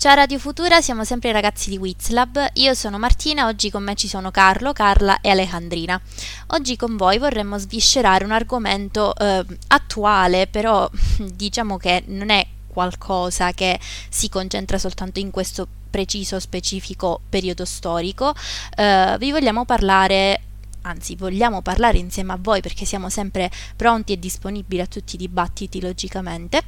[0.00, 2.52] Ciao Radio Futura, siamo sempre i ragazzi di Wizlab.
[2.54, 6.00] Io sono Martina, oggi con me ci sono Carlo, Carla e Alejandrina.
[6.52, 10.88] Oggi con voi vorremmo sviscerare un argomento eh, attuale, però
[11.20, 13.78] diciamo che non è qualcosa che
[14.08, 18.32] si concentra soltanto in questo preciso specifico periodo storico.
[18.74, 20.44] Eh, vi vogliamo parlare
[20.82, 25.18] anzi vogliamo parlare insieme a voi perché siamo sempre pronti e disponibili a tutti i
[25.18, 26.62] dibattiti logicamente,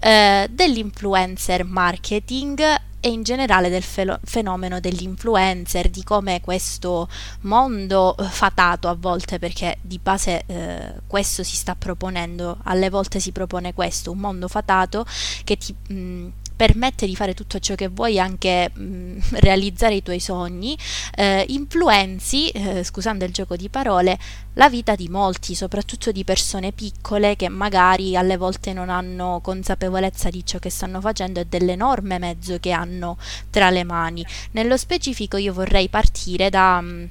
[0.00, 7.08] eh, dell'influencer marketing e in generale del fe- fenomeno dell'influencer, di come questo
[7.42, 13.20] mondo eh, fatato a volte, perché di base eh, questo si sta proponendo, alle volte
[13.20, 15.06] si propone questo, un mondo fatato
[15.44, 15.74] che ti...
[15.88, 16.26] Mh,
[16.58, 20.76] permette di fare tutto ciò che vuoi, anche mh, mm, realizzare i tuoi sogni,
[21.14, 24.18] eh, influenzi, eh, scusando il gioco di parole,
[24.54, 30.30] la vita di molti, soprattutto di persone piccole che magari alle volte non hanno consapevolezza
[30.30, 33.18] di ciò che stanno facendo e dell'enorme mezzo che hanno
[33.50, 34.26] tra le mani.
[34.50, 36.80] Nello specifico io vorrei partire da...
[36.80, 37.04] Mh, mm,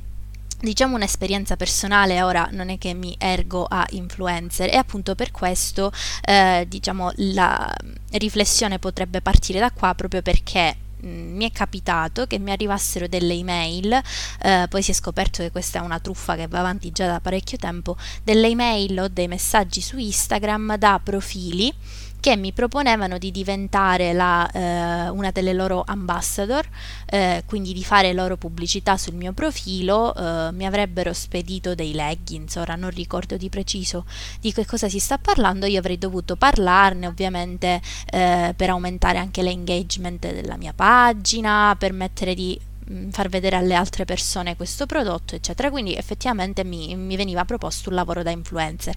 [0.59, 5.91] diciamo un'esperienza personale, ora non è che mi ergo a influencer e appunto per questo
[6.23, 7.73] eh, diciamo la
[8.11, 13.33] riflessione potrebbe partire da qua proprio perché mm, mi è capitato che mi arrivassero delle
[13.33, 14.01] email,
[14.41, 17.19] eh, poi si è scoperto che questa è una truffa che va avanti già da
[17.19, 21.73] parecchio tempo, delle email o dei messaggi su Instagram da profili
[22.19, 26.67] che mi proponevano di diventare la, eh, una delle loro ambassador,
[27.05, 32.55] eh, quindi di fare loro pubblicità sul mio profilo, eh, mi avrebbero spedito dei leggings,
[32.55, 34.05] ora non ricordo di preciso
[34.39, 39.41] di che cosa si sta parlando, io avrei dovuto parlarne ovviamente eh, per aumentare anche
[39.41, 45.69] l'engagement della mia pagina, permettere di mm, far vedere alle altre persone questo prodotto, eccetera.
[45.69, 48.95] Quindi effettivamente mi, mi, veniva proposto un lavoro da influencer.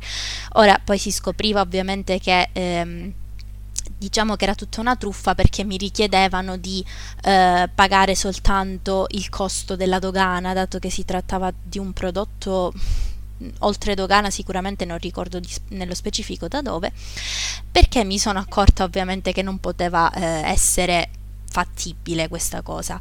[0.55, 3.13] Ora poi si scopriva ovviamente che ehm,
[3.99, 6.85] diciamo che era tutta una truffa perché mi richiedevano di
[7.23, 12.73] eh, pagare soltanto il costo della dogana, dato che si trattava di un prodotto
[13.61, 16.93] oltre dogana sicuramente non ricordo di, nello specifico da dove,
[17.71, 21.09] perché mi sono accorta ovviamente che non poteva eh, essere
[21.51, 23.01] fattibile questa cosa,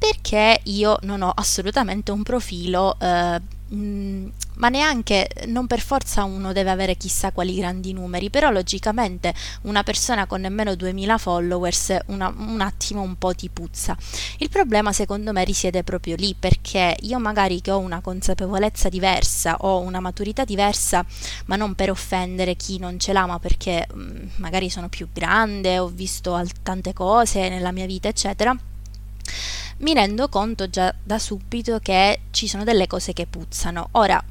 [0.00, 3.40] perché io non ho assolutamente un profilo eh,
[3.72, 9.32] Mm, ma neanche, non per forza uno deve avere chissà quali grandi numeri, però logicamente
[9.62, 13.96] una persona con nemmeno 2000 followers una, un attimo un po' ti puzza.
[14.38, 19.56] Il problema secondo me risiede proprio lì, perché io magari che ho una consapevolezza diversa,
[19.60, 21.04] ho una maturità diversa,
[21.46, 25.08] ma non per offendere chi non ce l'ha, ma perché mh, mm, magari sono più
[25.12, 28.56] grande, ho visto tante cose nella mia vita, eccetera
[29.78, 33.88] mi rendo conto già da subito che ci sono delle cose che puzzano.
[33.92, 34.22] Ora,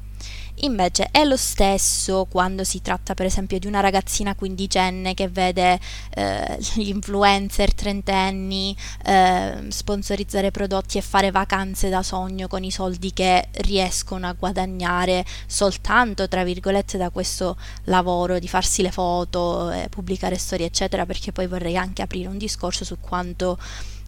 [0.62, 5.80] Invece è lo stesso quando si tratta per esempio di una ragazzina quindicenne che vede
[6.14, 13.12] eh, gli influencer trentenni eh, sponsorizzare prodotti e fare vacanze da sogno con i soldi
[13.12, 19.88] che riescono a guadagnare soltanto tra virgolette da questo lavoro di farsi le foto, eh,
[19.88, 23.56] pubblicare storie eccetera perché poi vorrei anche aprire un discorso su quanto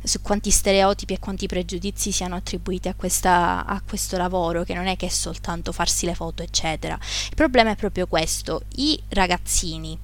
[0.03, 4.87] su quanti stereotipi e quanti pregiudizi siano attribuiti a, questa, a, questo lavoro, che non
[4.87, 6.99] è che è soltanto farsi le foto, eccetera.
[7.29, 9.99] Il problema è proprio questo: i ragazzini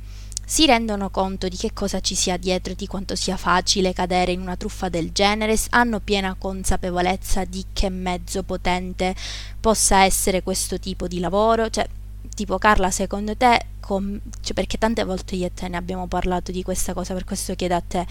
[0.48, 4.40] si rendono conto di che cosa ci sia dietro, di quanto sia facile cadere in
[4.40, 9.14] una truffa del genere, hanno piena consapevolezza di che mezzo potente
[9.60, 11.86] possa essere questo tipo di lavoro, cioè
[12.34, 16.50] tipo Carla, secondo te, com- cioè, perché tante volte io e te ne abbiamo parlato
[16.50, 18.06] di questa cosa, per questo chiedo a te,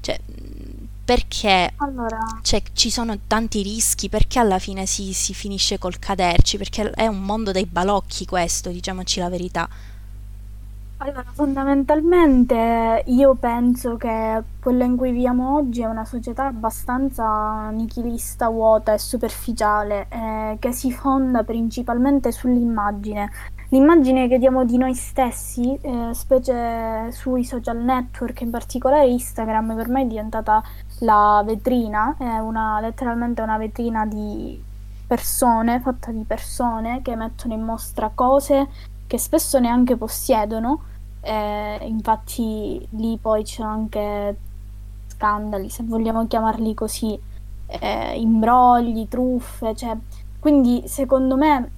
[0.00, 0.18] cioè,
[1.04, 2.18] perché allora.
[2.42, 7.06] cioè, ci sono tanti rischi, perché alla fine si, si, finisce col caderci, perché è
[7.06, 9.68] un mondo dei balocchi questo, diciamoci la verità.
[11.04, 18.48] Allora, fondamentalmente io penso che quello in cui viviamo oggi è una società abbastanza nichilista,
[18.48, 23.30] vuota e superficiale, eh, che si fonda principalmente sull'immagine.
[23.70, 29.80] L'immagine che diamo di noi stessi, eh, specie sui social network, in particolare Instagram, che
[29.80, 30.62] ormai è diventata
[31.02, 34.60] la vetrina, è una, letteralmente una vetrina di
[35.06, 38.68] persone, fatta di persone che mettono in mostra cose
[39.06, 40.82] che spesso neanche possiedono.
[41.20, 44.36] Eh, infatti lì poi sono anche
[45.08, 47.18] scandali, se vogliamo chiamarli così,
[47.66, 49.96] eh, imbrogli, truffe, cioè,
[50.40, 51.70] quindi secondo me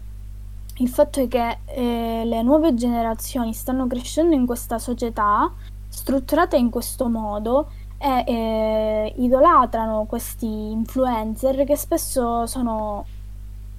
[0.79, 5.51] il fatto è che eh, le nuove generazioni stanno crescendo in questa società
[5.89, 7.69] strutturata in questo modo
[8.05, 13.07] e eh, idolatrano questi influencer che spesso sono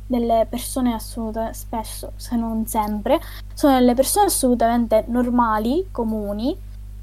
[0.07, 3.19] delle persone assolutamente, spesso se non sempre,
[3.53, 6.57] sono delle persone assolutamente normali, comuni,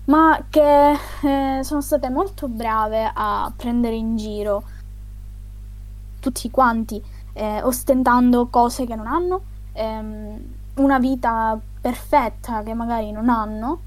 [0.07, 0.91] ma che
[1.23, 4.65] eh, sono state molto brave a prendere in giro
[6.19, 7.01] tutti quanti,
[7.35, 9.43] eh, ostentando cose che non hanno,
[9.75, 10.41] ehm,
[10.75, 13.79] una vita perfetta che magari non hanno,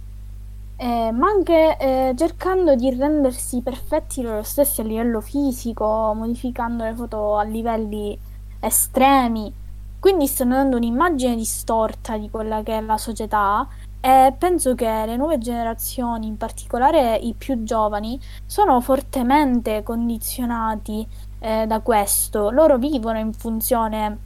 [0.77, 6.93] eh, ma anche eh, cercando di rendersi perfetti loro stessi a livello fisico, modificando le
[6.93, 8.17] foto a livelli
[8.59, 9.53] estremi.
[9.99, 13.67] Quindi stanno dando un'immagine distorta di quella che è la società
[13.99, 21.07] e penso che le nuove generazioni, in particolare i più giovani, sono fortemente condizionati
[21.39, 22.51] eh, da questo.
[22.51, 24.17] Loro vivono in funzione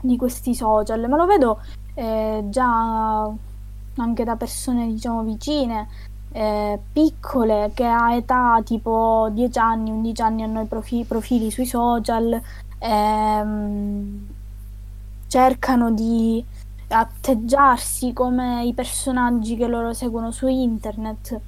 [0.00, 1.60] di questi social, ma lo vedo
[1.94, 3.28] eh, già
[3.96, 5.88] anche da persone diciamo vicine,
[6.32, 11.66] eh, piccole, che a età tipo 10 anni, 11 anni hanno i profi- profili sui
[11.66, 12.40] social,
[12.78, 14.26] ehm,
[15.28, 16.44] cercano di
[16.88, 21.40] atteggiarsi come i personaggi che loro seguono su internet.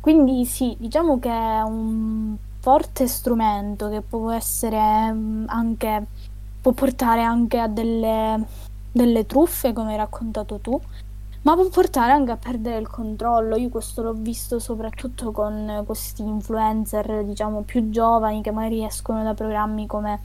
[0.00, 6.06] Quindi sì, diciamo che è un forte strumento che può essere mm, anche,
[6.60, 8.44] può portare anche a delle,
[8.90, 10.80] delle truffe, come hai raccontato tu,
[11.42, 13.56] ma può portare anche a perdere il controllo.
[13.56, 19.34] Io questo l'ho visto soprattutto con questi influencer, diciamo, più giovani che magari escono da
[19.34, 20.20] programmi come,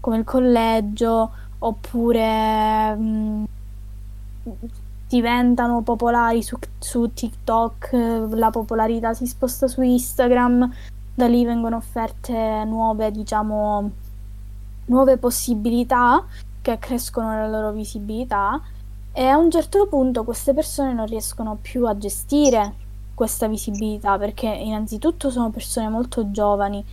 [0.00, 3.44] come il collegio oppure mh,
[5.08, 7.92] diventano popolari su, su TikTok,
[8.30, 10.72] la popolarità si sposta su Instagram,
[11.14, 13.90] da lì vengono offerte nuove, diciamo,
[14.86, 16.24] nuove possibilità
[16.62, 18.60] che crescono la loro visibilità
[19.12, 22.74] e a un certo punto queste persone non riescono più a gestire
[23.14, 26.84] questa visibilità perché innanzitutto sono persone molto giovani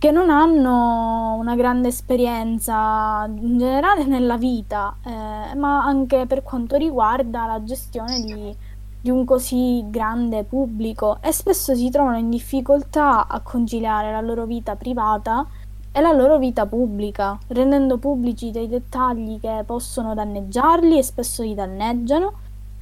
[0.00, 6.76] che non hanno una grande esperienza in generale nella vita, eh, ma anche per quanto
[6.76, 8.56] riguarda la gestione di,
[8.98, 11.18] di un così grande pubblico.
[11.20, 15.46] E spesso si trovano in difficoltà a conciliare la loro vita privata
[15.92, 21.54] e la loro vita pubblica, rendendo pubblici dei dettagli che possono danneggiarli e spesso li
[21.54, 22.32] danneggiano.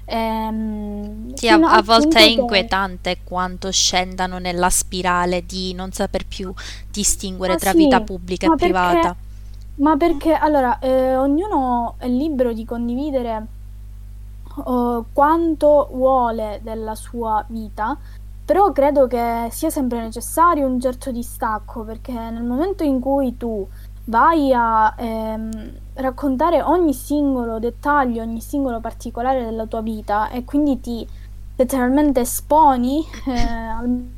[0.04, 3.20] Ehm, sì, a, a volte è inquietante che...
[3.24, 6.52] quanto scendano nella spirale di non saper più
[6.90, 9.16] distinguere ah, tra sì, vita pubblica e perché, privata.
[9.76, 13.46] Ma perché allora eh, ognuno è libero di condividere
[14.64, 17.96] uh, quanto vuole della sua vita
[18.48, 23.68] però credo che sia sempre necessario un certo distacco perché nel momento in cui tu
[24.06, 30.80] vai a ehm, raccontare ogni singolo dettaglio, ogni singolo particolare della tua vita e quindi
[30.80, 31.06] ti
[31.56, 34.08] letteralmente esponi eh, al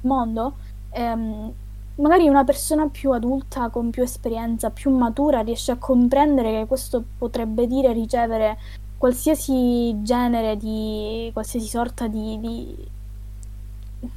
[0.00, 0.54] mondo,
[0.90, 1.52] ehm,
[1.98, 7.00] magari una persona più adulta, con più esperienza, più matura, riesce a comprendere che questo
[7.16, 8.58] potrebbe dire ricevere
[8.98, 12.94] qualsiasi genere di qualsiasi sorta di, di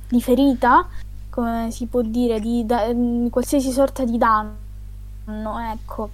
[0.08, 0.88] di ferita,
[1.30, 6.10] come si può dire, di da- mm, qualsiasi sorta di danno, ecco.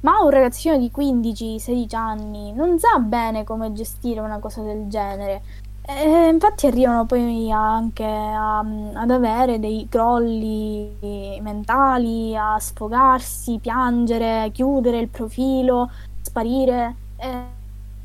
[0.00, 5.42] Ma un ragazzino di 15-16 anni non sa bene come gestire una cosa del genere.
[5.84, 14.98] E infatti arrivano poi anche a, ad avere dei crolli mentali, a sfogarsi, piangere, chiudere
[14.98, 17.44] il profilo, sparire e,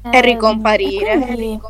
[0.02, 1.14] e ricomparire.
[1.14, 1.62] E quindi,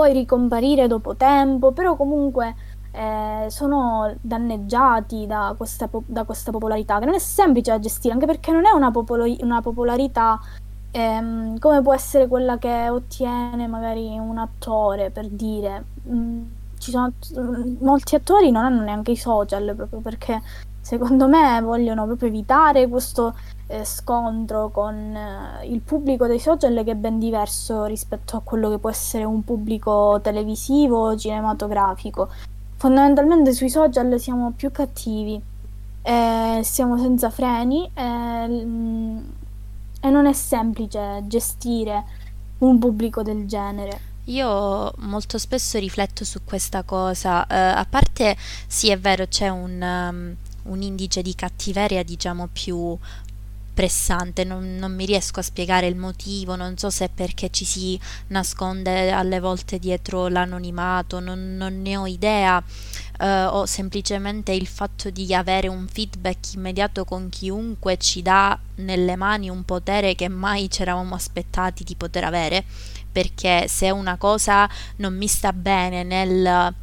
[0.00, 2.54] poi ricomparire dopo tempo, però comunque
[2.92, 8.24] eh, sono danneggiati da questa, da questa, popolarità, che non è semplice da gestire, anche
[8.24, 10.40] perché non è una, popolo- una popolarità
[10.90, 15.84] ehm, come può essere quella che ottiene magari un attore, per dire.
[16.08, 16.42] Mm,
[16.78, 17.12] ci sono
[17.80, 20.40] molti attori non hanno neanche i social proprio perché
[20.80, 23.34] secondo me vogliono proprio evitare questo
[23.70, 28.68] eh, scontro con eh, il pubblico dei social che è ben diverso rispetto a quello
[28.68, 32.28] che può essere un pubblico televisivo o cinematografico.
[32.76, 35.40] Fondamentalmente sui social siamo più cattivi,
[36.02, 39.18] eh, siamo senza freni mm,
[40.00, 42.04] e non è semplice gestire
[42.58, 44.08] un pubblico del genere.
[44.24, 48.36] Io molto spesso rifletto su questa cosa, uh, a parte
[48.66, 52.96] sì è vero c'è un, um, un indice di cattiveria diciamo più
[53.80, 57.64] pressante, non, non, mi riesco a spiegare il motivo, non so se è perché ci
[57.64, 62.62] si nasconde alle volte dietro l'anonimato, non, non ne ho idea,
[63.18, 69.16] eh, o semplicemente il fatto di avere un feedback immediato con chiunque ci dà nelle
[69.16, 72.62] mani un potere che mai ci eravamo aspettati di poter avere,
[73.10, 76.74] perché se una cosa non mi sta bene nel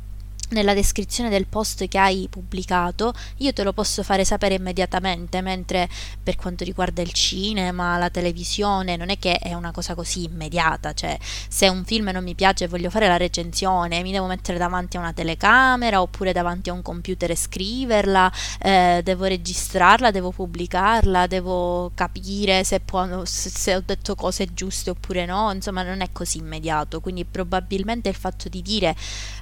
[0.50, 5.90] nella descrizione del post che hai pubblicato, io te lo posso fare sapere immediatamente, mentre
[6.22, 10.94] per quanto riguarda il cinema, la televisione, non è che è una cosa così immediata,
[10.94, 14.58] cioè se un film non mi piace e voglio fare la recensione, mi devo mettere
[14.58, 20.32] davanti a una telecamera oppure davanti a un computer e scriverla, eh, devo registrarla, devo
[20.32, 26.10] pubblicarla, devo capire se, può, se ho detto cose giuste oppure no, insomma non è
[26.12, 28.96] così immediato, quindi probabilmente il fatto di dire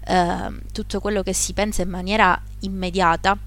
[0.08, 3.38] eh, tutto quello che si pensa in maniera immediata,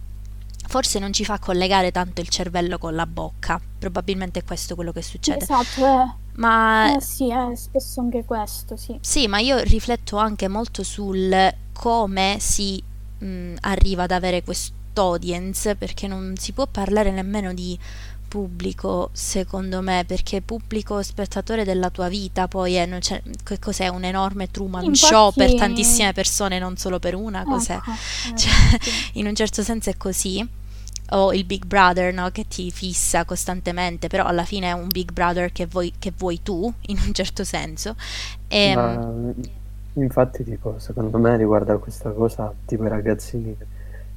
[0.67, 3.61] forse non ci fa collegare tanto il cervello con la bocca.
[3.79, 5.43] Probabilmente è questo quello che succede.
[5.43, 6.27] Esatto, eh.
[6.35, 8.97] Ma eh, sì, è spesso anche questo, sì.
[9.01, 12.83] Sì, ma io rifletto anche molto sul come si
[13.19, 17.77] mh, arriva ad avere quest'audience, perché non si può parlare nemmeno di
[18.29, 23.89] pubblico, secondo me, perché pubblico spettatore della tua vita, poi è, non c'è, che cos'è
[23.89, 27.75] un enorme Truman Infatti, Show per tantissime persone, non solo per una, cos'è?
[27.75, 27.91] Ecco,
[28.37, 28.53] Cioè,
[29.15, 30.47] in un certo senso è così.
[31.11, 32.31] O il Big Brother, no?
[32.31, 36.41] Che ti fissa costantemente, però alla fine è un Big Brother che vuoi, che vuoi
[36.43, 37.97] tu, in un certo senso.
[38.47, 39.11] E, Ma
[39.95, 43.67] infatti, tipo, secondo me riguarda questa cosa, tipo i ragazzini che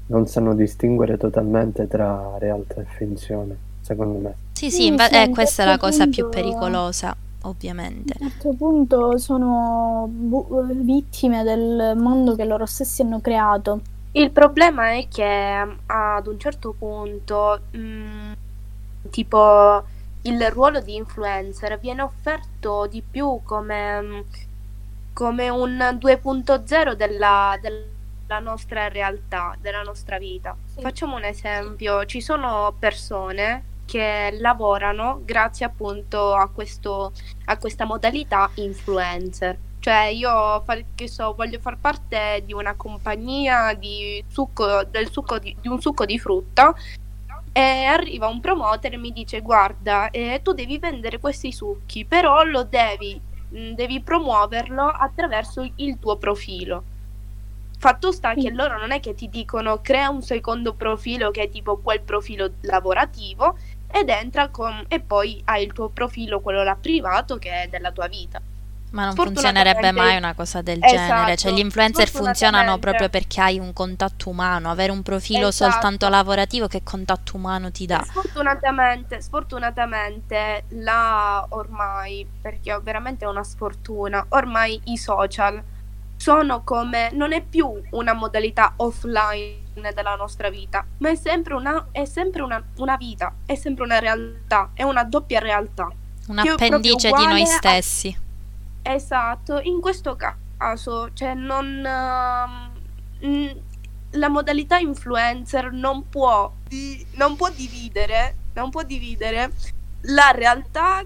[0.07, 3.55] non sanno distinguere totalmente tra realtà e finzione,
[3.91, 4.35] secondo me.
[4.51, 8.13] sì, sì, infa- sì, eh, questa è la cosa più punto- pericolosa, ovviamente.
[8.13, 13.81] A un certo punto sono bu- vittime del mondo che loro stessi hanno creato.
[14.13, 15.25] Il problema è che
[15.85, 18.33] ad un certo punto, mh,
[19.09, 19.83] tipo,
[20.23, 24.23] il ruolo di influencer viene offerto di più come, mh,
[25.13, 30.55] come un 2.0 della, della nostra realtà, della nostra vita.
[30.73, 30.81] Sì.
[30.81, 37.11] Facciamo un esempio, ci sono persone che lavorano grazie appunto a questo,
[37.45, 39.57] a questa modalità influencer.
[39.79, 40.63] Cioè io
[41.05, 46.05] so, voglio far parte di una compagnia di succo, del succo di, di un succo
[46.05, 46.73] di frutta
[47.53, 52.43] e arriva un promoter e mi dice guarda, eh, tu devi vendere questi succhi, però
[52.43, 53.19] lo devi,
[53.49, 56.83] mh, devi promuoverlo attraverso il tuo profilo.
[57.79, 58.55] Fatto sta che Mm.
[58.55, 62.51] loro non è che ti dicono crea un secondo profilo che è tipo quel profilo
[62.61, 63.57] lavorativo
[63.91, 67.91] ed entra con, e poi hai il tuo profilo, quello là privato che è della
[67.91, 68.41] tua vita.
[68.91, 73.39] Ma non funzionerebbe mai una cosa del genere, cioè Esatto, gli influencer funzionano proprio perché
[73.39, 75.71] hai un contatto umano, avere un profilo Esatto.
[75.71, 78.03] soltanto lavorativo che contatto umano ti dà?
[78.05, 85.63] Sfortunatamente, sfortunatamente là ormai, perché veramente è una sfortuna, ormai i social
[86.21, 91.87] sono come, non è più una modalità offline della nostra vita, ma è sempre una,
[91.91, 95.91] è sempre una, una vita, è sempre una realtà, è una doppia realtà.
[96.27, 98.15] Un appendice di noi uguale a- stessi.
[98.83, 101.89] Esatto, in questo caso, cioè non,
[103.25, 103.47] mm,
[104.11, 109.51] la modalità influencer non può, di- non può dividere, non può dividere
[110.01, 111.03] la realtà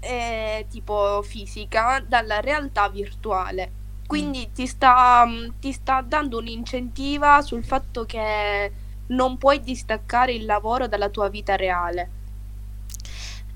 [0.00, 3.81] eh, tipo fisica dalla realtà virtuale.
[4.12, 8.72] Quindi ti sta, mm, ti sta dando un'incentiva sul fatto che
[9.06, 12.12] non puoi distaccare il lavoro dalla tua vita reale.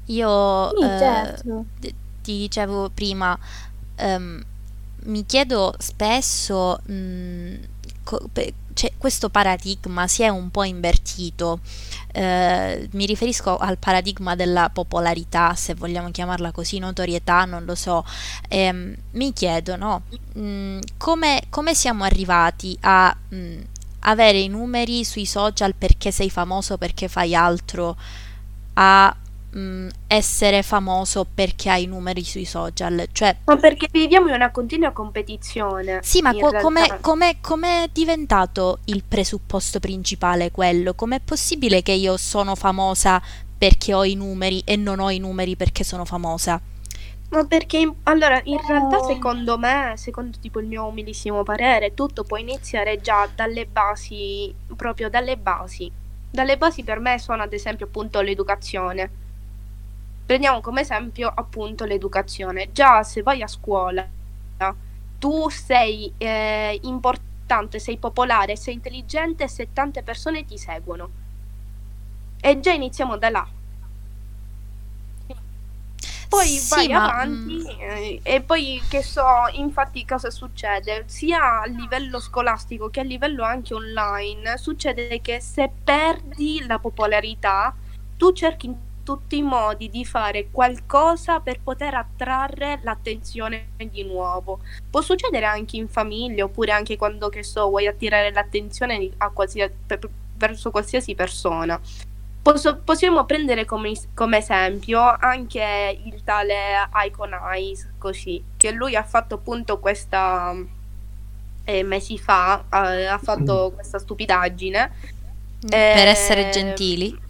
[0.06, 0.30] Io
[0.68, 1.66] Sì, eh, certo.
[1.78, 3.36] d- ti dicevo prima,
[3.96, 4.44] ehm,
[5.04, 7.75] mi chiedo spesso, mh, pe-
[8.76, 11.60] cioè, questo paradigma si è un po' invertito.
[12.12, 18.04] Eh, mi riferisco al paradigma della popolarità, se vogliamo chiamarla così, notorietà, non lo so.
[18.48, 20.02] Ehm, mi chiedo, no?
[20.34, 23.56] mh, come, come siamo arrivati a mh,
[24.00, 27.96] avere i numeri sui social perché sei famoso, perché fai altro,
[28.74, 29.16] a
[29.56, 33.08] mh, essere famoso perché hai i numeri sui social.
[33.10, 36.00] Cioè, Ma perché viviamo in una continua competizione.
[36.02, 36.52] sì, ma co-
[37.00, 40.94] come, è diventato il presupposto principale quello?
[40.94, 43.20] Com'è possibile che io sono famosa
[43.58, 46.60] perché ho i numeri e non ho i numeri perché sono famosa?
[47.28, 52.36] Ma perché allora in realtà secondo me, secondo tipo il mio umilissimo parere, tutto può
[52.36, 55.90] iniziare già dalle basi, proprio dalle basi.
[56.30, 59.10] Dalle basi per me sono ad esempio appunto l'educazione.
[60.26, 62.72] Prendiamo come esempio appunto l'educazione.
[62.72, 64.06] Già se vai a scuola,
[65.18, 71.10] tu sei eh, importante, sei popolare, sei intelligente se tante persone ti seguono.
[72.40, 73.46] E già iniziamo da là.
[76.28, 81.04] Poi Sì, vai ma, avanti mm, eh, e poi che so, infatti cosa succede?
[81.06, 87.74] Sia a livello scolastico che a livello anche online, succede che se perdi la popolarità,
[88.16, 88.66] tu cerchi
[89.06, 94.58] tutti i modi di fare qualcosa per poter attrarre l'attenzione di nuovo.
[94.90, 100.00] Può succedere anche in famiglia oppure anche quando, che so, vuoi attirare l'attenzione qualsiasi, per,
[100.36, 101.80] verso qualsiasi persona.
[102.42, 109.04] Posso, possiamo prendere come, come, esempio anche il tale Icon Eyes, così, che lui ha
[109.04, 110.52] fatto appunto questa
[111.62, 115.14] eh, mesi fa, eh, ha fatto questa stupidaggine.
[115.60, 117.25] Per essere gentili.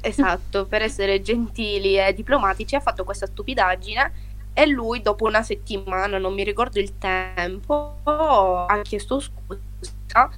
[0.00, 4.12] Esatto, per essere gentili e diplomatici ha fatto questa stupidaggine
[4.52, 10.30] e lui dopo una settimana, non mi ricordo il tempo, ha chiesto scusa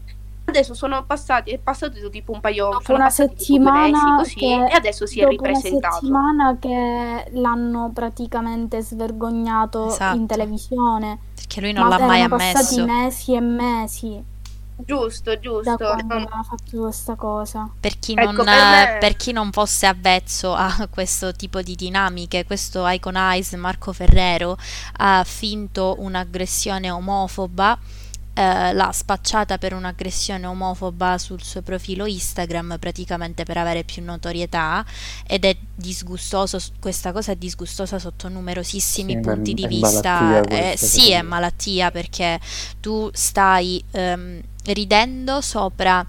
[0.51, 5.07] adesso sono passati, è passato tipo un paio dopo una settimana mesi, così, e adesso
[5.07, 5.77] si è ripresentato.
[5.79, 10.17] una settimana che l'hanno praticamente svergognato esatto.
[10.17, 11.19] in televisione.
[11.35, 12.63] Perché lui non Ma l'ha mai ammesso.
[12.63, 14.25] Sono passati mesi e mesi.
[14.85, 15.77] Giusto, giusto.
[15.77, 16.29] Da quando non...
[16.31, 17.71] ha fatto questa cosa.
[17.79, 18.97] Per chi, ecco, non, per, me...
[19.01, 24.57] per chi, non, fosse avvezzo a questo tipo di dinamiche, questo Icon Eyes Marco Ferrero
[24.99, 27.79] ha finto un'aggressione omofoba
[28.35, 34.85] eh, l'ha spacciata per un'aggressione omofoba sul suo profilo Instagram praticamente per avere più notorietà
[35.27, 40.41] ed è disgustoso, questa cosa è disgustosa sotto numerosissimi sì, punti di vista.
[40.43, 42.39] Eh, sì, è malattia perché
[42.81, 46.07] tu stai ehm, ridendo sopra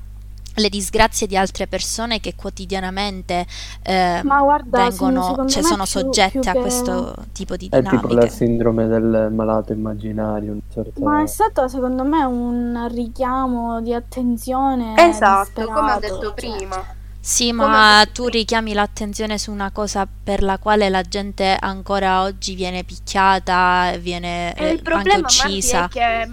[0.56, 3.46] le disgrazie di altre persone che quotidianamente
[3.84, 7.96] eh, guarda, vengono, cioè, sono più, soggette più a questo tipo di dinamiche.
[7.96, 10.58] È tipo la sindrome del malato immaginario.
[10.74, 11.02] Certo...
[11.02, 14.96] Ma è stato secondo me un richiamo di attenzione.
[14.98, 16.34] Esatto, come ho detto cioè.
[16.34, 17.00] prima.
[17.24, 22.56] Sì, ma tu richiami l'attenzione su una cosa per la quale la gente ancora oggi
[22.56, 25.82] viene picchiata, viene e il problema, anche uccisa.
[25.82, 26.32] Marti, è che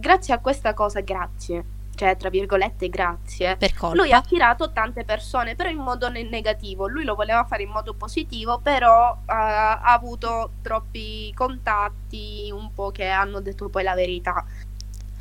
[0.00, 1.64] grazie a questa cosa, grazie
[1.94, 3.58] cioè tra virgolette grazie,
[3.92, 6.88] lui ha attirato tante persone, però in modo ne- negativo.
[6.88, 12.90] Lui lo voleva fare in modo positivo, però uh, ha avuto troppi contatti un po'
[12.90, 14.44] che hanno detto poi la verità.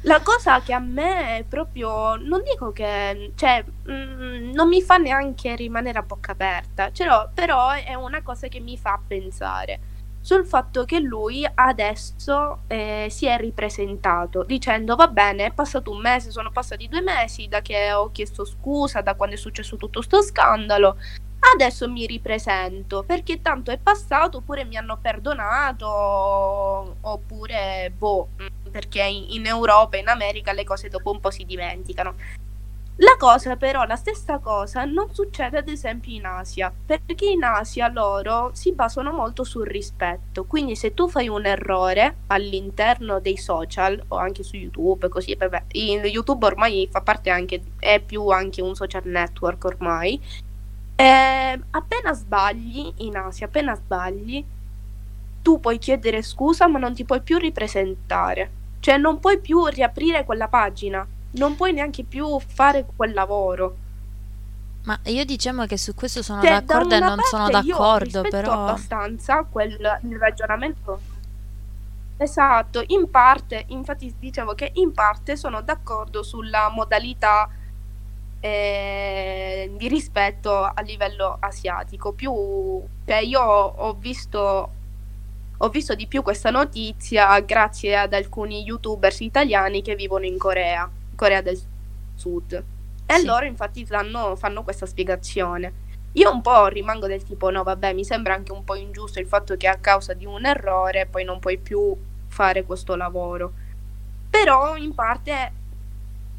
[0.06, 4.98] La cosa che a me è proprio, non dico che, cioè, mm, non mi fa
[4.98, 9.92] neanche rimanere a bocca aperta, cioè, però è una cosa che mi fa pensare
[10.24, 16.00] sul fatto che lui adesso eh, si è ripresentato dicendo va bene è passato un
[16.00, 20.00] mese, sono passati due mesi da che ho chiesto scusa, da quando è successo tutto
[20.00, 20.96] questo scandalo,
[21.53, 28.29] adesso mi ripresento perché tanto è passato oppure mi hanno perdonato oppure boh,
[28.72, 32.16] perché in Europa in America le cose dopo un po' si dimenticano.
[32.98, 37.88] La cosa però, la stessa cosa non succede ad esempio in Asia, perché in Asia
[37.88, 44.01] loro si basano molto sul rispetto, quindi se tu fai un errore all'interno dei social
[44.10, 48.75] o anche su YouTube, così, vabbè, YouTube ormai fa parte anche, è più anche un
[48.75, 50.22] social network ormai,
[50.96, 54.46] eh, appena sbagli in Asia, appena sbagli,
[55.42, 58.51] tu puoi chiedere scusa ma non ti puoi più ripresentare,
[58.82, 63.77] cioè non puoi più riaprire quella pagina non puoi neanche più fare quel lavoro.
[64.83, 68.29] Ma io diciamo che su questo sono cioè, d'accordo da e non sono d'accordo, io
[68.29, 71.00] però abbastanza quel il ragionamento.
[72.17, 77.50] Esatto, in parte, infatti dicevo che in parte sono d'accordo sulla modalità
[78.39, 82.11] eh, di rispetto a livello asiatico.
[82.11, 82.31] Più,
[83.05, 84.69] cioè io ho visto,
[85.57, 90.89] ho visto di più questa notizia grazie ad alcuni youtubers italiani che vivono in Corea.
[91.24, 91.57] Corea del
[92.16, 92.64] Sud.
[93.05, 93.25] E sì.
[93.25, 95.81] loro infatti fanno, fanno questa spiegazione.
[96.14, 99.27] Io un po' rimango del tipo, no, vabbè, mi sembra anche un po' ingiusto il
[99.27, 101.96] fatto che a causa di un errore poi non puoi più
[102.27, 103.53] fare questo lavoro.
[104.29, 105.51] Però in parte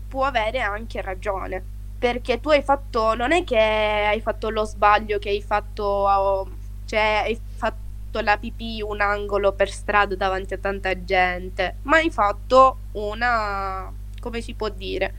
[0.07, 1.65] può avere anche ragione,
[1.99, 6.47] perché tu hai fatto, non è che hai fatto lo sbaglio che hai fatto,
[6.85, 12.11] cioè hai fatto la pipì un angolo per strada davanti a tanta gente, ma hai
[12.11, 13.91] fatto una
[14.25, 15.13] come si può dire,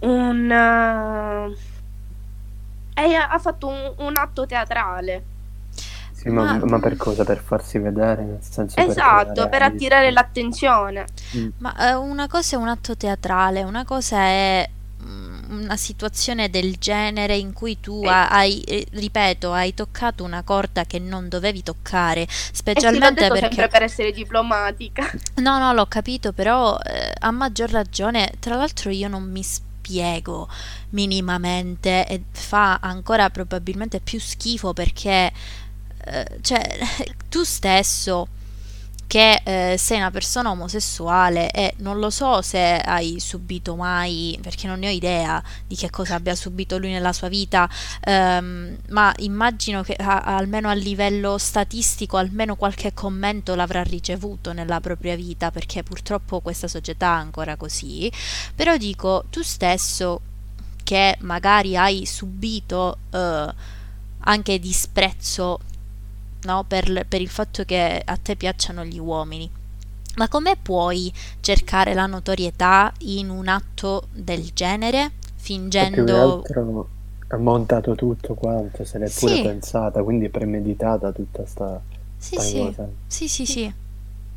[0.00, 0.46] un...
[0.46, 1.54] Uh,
[2.94, 5.24] ha fatto un, un, atto teatrale.
[6.12, 7.22] Sì, ma, ma, ma, per cosa?
[7.24, 8.24] Per farsi vedere?
[8.24, 11.04] Nel senso esatto, per, per attirare l'attenzione.
[11.36, 11.48] Mm.
[11.58, 14.68] Ma uh, una cosa è un atto teatrale, una cosa è
[15.50, 20.98] una situazione del genere in cui tu hai, eh, ripeto, hai toccato una corda che
[20.98, 23.68] non dovevi toccare, specialmente sì, perché...
[23.68, 25.10] per essere diplomatica.
[25.40, 30.48] No, no, l'ho capito, però eh, a maggior ragione, tra l'altro io non mi spiego
[30.90, 35.32] minimamente e fa ancora probabilmente più schifo perché,
[36.04, 36.78] eh, cioè,
[37.28, 38.28] tu stesso
[39.10, 44.68] che eh, sei una persona omosessuale e non lo so se hai subito mai, perché
[44.68, 47.68] non ne ho idea di che cosa abbia subito lui nella sua vita,
[48.04, 54.78] ehm, ma immagino che a, almeno a livello statistico almeno qualche commento l'avrà ricevuto nella
[54.78, 58.08] propria vita, perché purtroppo questa società è ancora così,
[58.54, 60.20] però dico tu stesso
[60.84, 63.54] che magari hai subito eh,
[64.20, 65.58] anche disprezzo
[66.44, 66.64] no?
[66.66, 69.50] per, per il fatto che a te piacciono gli uomini.
[70.16, 76.42] Ma come puoi cercare la notorietà in un atto del genere, fingendo...
[77.28, 79.26] ha montato tutto quanto, se l'è sì.
[79.26, 81.80] pure pensata, quindi è premeditata tutta sta,
[82.16, 82.58] sì, sta sì.
[82.58, 82.88] cosa.
[83.06, 83.72] Sì, sì, sì.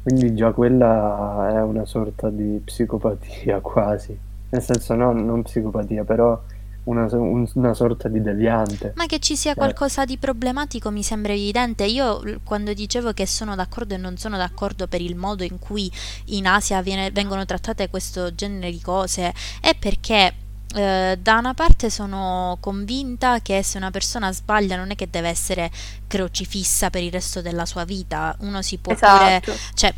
[0.04, 4.18] Quindi già quella è una sorta di psicopatia quasi.
[4.50, 6.40] Nel senso, no, non psicopatia, però
[6.86, 8.94] una, una, sorta di deviante.
[8.96, 9.56] Ma che ci sia eh.
[9.56, 11.86] qualcosa di problematico mi sembra evidente.
[11.86, 15.92] Io quando dicevo che sono d'accordo e non sono d'accordo per il modo in cui
[16.26, 20.34] in Asia viene, vengono trattate questo genere di cose è perché
[20.76, 25.30] eh, da una parte sono convinta che se una persona sbaglia non è che deve
[25.30, 25.70] essere
[26.14, 29.40] crocifissa per il resto della sua vita, uno si può esatto.
[29.52, 29.92] pure, cioè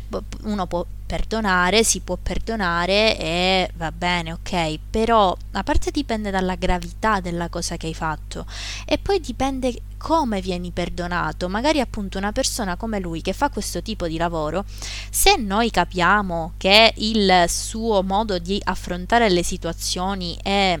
[0.44, 6.54] uno può perdonare, si può perdonare e va bene, ok, però a parte dipende dalla
[6.54, 8.46] gravità della cosa che hai fatto
[8.86, 11.50] e poi dipende come vieni perdonato.
[11.50, 14.64] Magari appunto una persona come lui che fa questo tipo di lavoro,
[15.10, 20.80] se noi capiamo che il suo modo di affrontare le situazioni è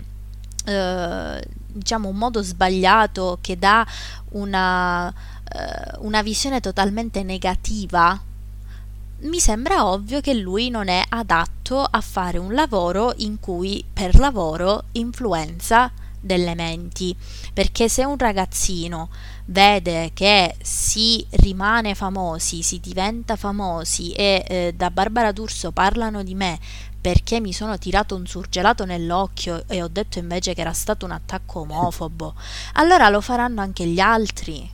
[0.64, 1.44] eh,
[1.76, 3.86] diciamo un modo sbagliato che dà
[4.30, 8.20] una, eh, una visione totalmente negativa
[9.18, 14.18] mi sembra ovvio che lui non è adatto a fare un lavoro in cui per
[14.18, 15.90] lavoro influenza
[16.26, 17.16] delle menti,
[17.54, 19.08] perché se un ragazzino
[19.46, 26.34] vede che si rimane famosi, si diventa famosi e eh, da Barbara D'Urso parlano di
[26.34, 26.58] me
[27.00, 31.12] perché mi sono tirato un surgelato nell'occhio e ho detto invece che era stato un
[31.12, 32.34] attacco omofobo,
[32.74, 34.68] allora lo faranno anche gli altri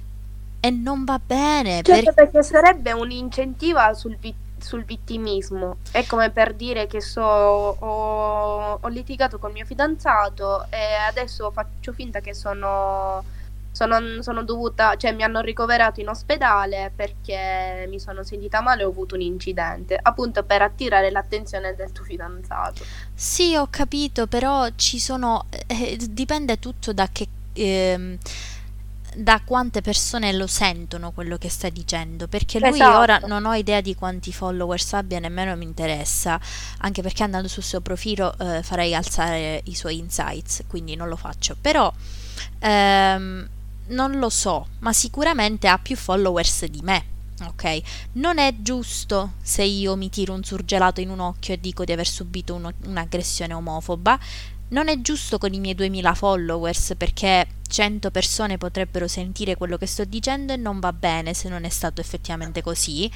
[0.65, 1.83] e non va bene.
[1.83, 2.15] Certo, per...
[2.15, 5.77] perché sarebbe un'incentiva sul, vi- sul, vittimismo.
[5.91, 11.93] È come per dire che so, ho, ho, litigato col mio fidanzato e adesso faccio
[11.93, 13.23] finta che sono,
[13.71, 18.85] sono, sono dovuta, cioè mi hanno ricoverato in ospedale perché mi sono sentita male e
[18.85, 22.85] ho avuto un incidente, appunto per attirare l'attenzione del tuo fidanzato.
[23.15, 27.29] Sì, ho capito, però ci sono, eh, dipende tutto da che...
[27.55, 28.19] Eh,
[29.15, 32.99] da quante persone lo sentono quello che stai dicendo, perché lui esatto.
[32.99, 36.41] ora non ho idea di quanti followers abbia, nemmeno mi interessa,
[36.79, 41.17] anche perché andando sul suo profilo eh, farei alzare i suoi insights, quindi non lo
[41.17, 41.93] faccio, però
[42.59, 43.49] ehm,
[43.89, 47.11] non lo so, ma sicuramente ha più followers di me.
[47.45, 47.81] Ok,
[48.13, 51.91] non è giusto se io mi tiro un surgelato in un occhio e dico di
[51.91, 54.19] aver subito uno, un'aggressione omofoba,
[54.73, 59.87] non è giusto con i miei 2000 followers perché 100 persone potrebbero sentire quello che
[59.87, 63.11] sto dicendo e non va bene se non è stato effettivamente così,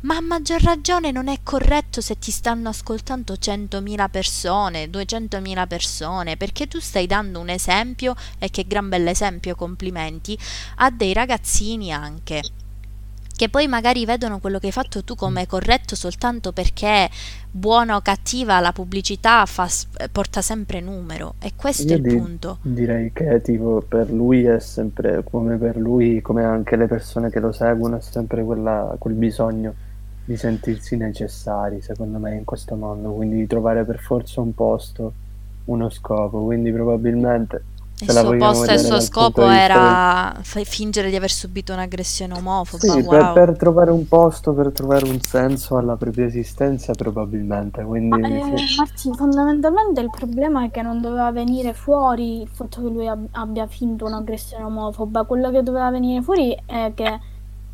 [0.00, 6.36] ma a maggior ragione non è corretto se ti stanno ascoltando 100.000 persone, 200.000 persone,
[6.38, 10.38] perché tu stai dando un esempio e che gran bell'esempio, complimenti,
[10.76, 12.42] a dei ragazzini anche
[13.38, 17.08] che poi magari vedono quello che hai fatto tu come corretto soltanto perché
[17.48, 19.68] buona o cattiva la pubblicità fa,
[20.10, 21.34] porta sempre numero.
[21.38, 22.58] E questo Io è il di, punto.
[22.62, 27.38] Direi che tipo per lui è sempre come per lui, come anche le persone che
[27.38, 29.72] lo seguono, è sempre quella, quel bisogno
[30.24, 35.12] di sentirsi necessari, secondo me, in questo mondo, quindi di trovare per forza un posto,
[35.66, 37.62] uno scopo, quindi probabilmente
[38.00, 40.64] il suo posto e il suo scopo era del...
[40.64, 42.92] fingere di aver subito un'aggressione omofoba.
[42.92, 43.08] Sì, wow.
[43.08, 47.82] per, per, trovare un posto, per trovare un senso alla propria esistenza, probabilmente.
[47.82, 48.76] Quindi, Ma, eh, sì.
[48.76, 53.28] Marti, fondamentalmente il problema è che non doveva venire fuori il fatto che lui ab-
[53.32, 55.24] abbia finto un'aggressione omofoba.
[55.24, 57.18] Quello che doveva venire fuori è che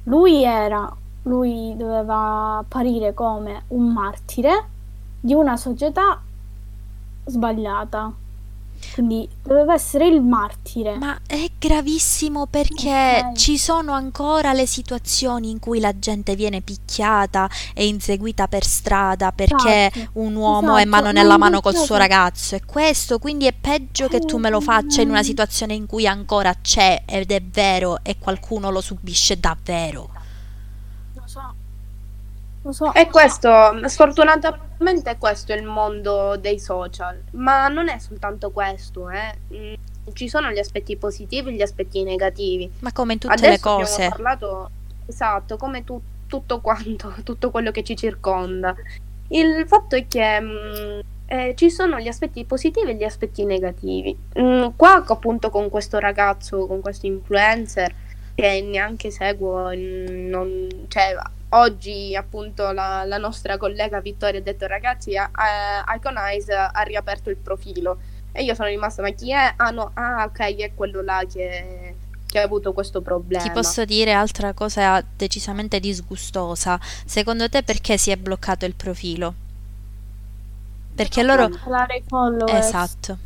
[0.04, 0.90] lui era,
[1.24, 4.68] lui doveva apparire come un martire
[5.20, 6.20] di una società
[7.26, 8.12] sbagliata
[8.92, 10.96] quindi doveva essere il martire.
[10.96, 13.36] Ma è gravissimo perché okay.
[13.36, 19.32] ci sono ancora le situazioni in cui la gente viene picchiata e inseguita per strada
[19.32, 20.10] perché esatto.
[20.14, 20.76] un uomo esatto.
[20.76, 22.54] è mano nella mano col suo ragazzo.
[22.54, 26.06] E questo quindi è peggio che tu me lo faccia in una situazione in cui
[26.06, 30.22] ancora c'è ed è vero e qualcuno lo subisce davvero.
[32.64, 32.94] Lo so.
[32.94, 33.50] E questo,
[33.88, 39.34] sfortunatamente questo è il mondo dei social, ma non è soltanto questo, eh.
[39.52, 39.74] Mm,
[40.14, 42.70] ci sono gli aspetti positivi e gli aspetti negativi.
[42.80, 44.08] Ma come in tutte Adesso le cose.
[44.08, 44.70] Parlato,
[45.06, 48.74] esatto, come tu, tutto quanto, tutto quello che ci circonda.
[49.28, 53.44] Il fatto è che mh, mm, eh, ci sono gli aspetti positivi e gli aspetti
[53.44, 54.16] negativi.
[54.38, 57.94] Mm, qua appunto con questo ragazzo, con questo influencer
[58.34, 61.14] che neanche seguo, non, cioè,
[61.54, 65.28] oggi appunto la, la, nostra collega Vittoria ha detto ragazzi eh,
[65.96, 67.98] Iconize ha riaperto il profilo
[68.32, 69.54] e io sono rimasta ma chi è?
[69.56, 71.94] Ah no, ah ok è quello là che,
[72.28, 73.42] che ha avuto questo problema.
[73.44, 76.80] Ti posso dire altra cosa decisamente disgustosa.
[77.06, 79.34] Secondo te perché si è bloccato il profilo?
[80.96, 81.48] Perché loro...
[82.48, 83.18] Esatto.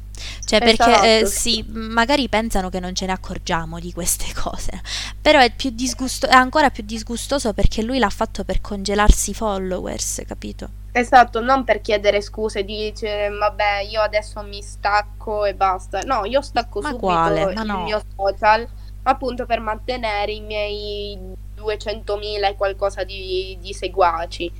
[0.44, 1.04] Cioè, perché esatto.
[1.04, 4.80] eh, sì, magari pensano che non ce ne accorgiamo di queste cose,
[5.20, 9.34] però è, più disgusto- è ancora più disgustoso perché lui l'ha fatto per congelarsi i
[9.34, 10.70] followers, capito?
[10.92, 16.00] Esatto, non per chiedere scuse, dice vabbè io adesso mi stacco e basta.
[16.00, 17.44] No, io stacco Ma subito quale?
[17.54, 17.84] Ma il no.
[17.84, 18.66] mio social
[19.02, 21.18] appunto per mantenere i miei
[21.56, 24.52] 200.000 e qualcosa di, di seguaci.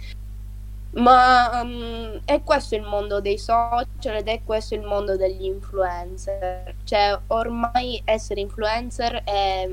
[0.90, 6.74] Ma um, è questo il mondo dei social ed è questo il mondo degli influencer.
[6.84, 9.68] Cioè, ormai essere influencer è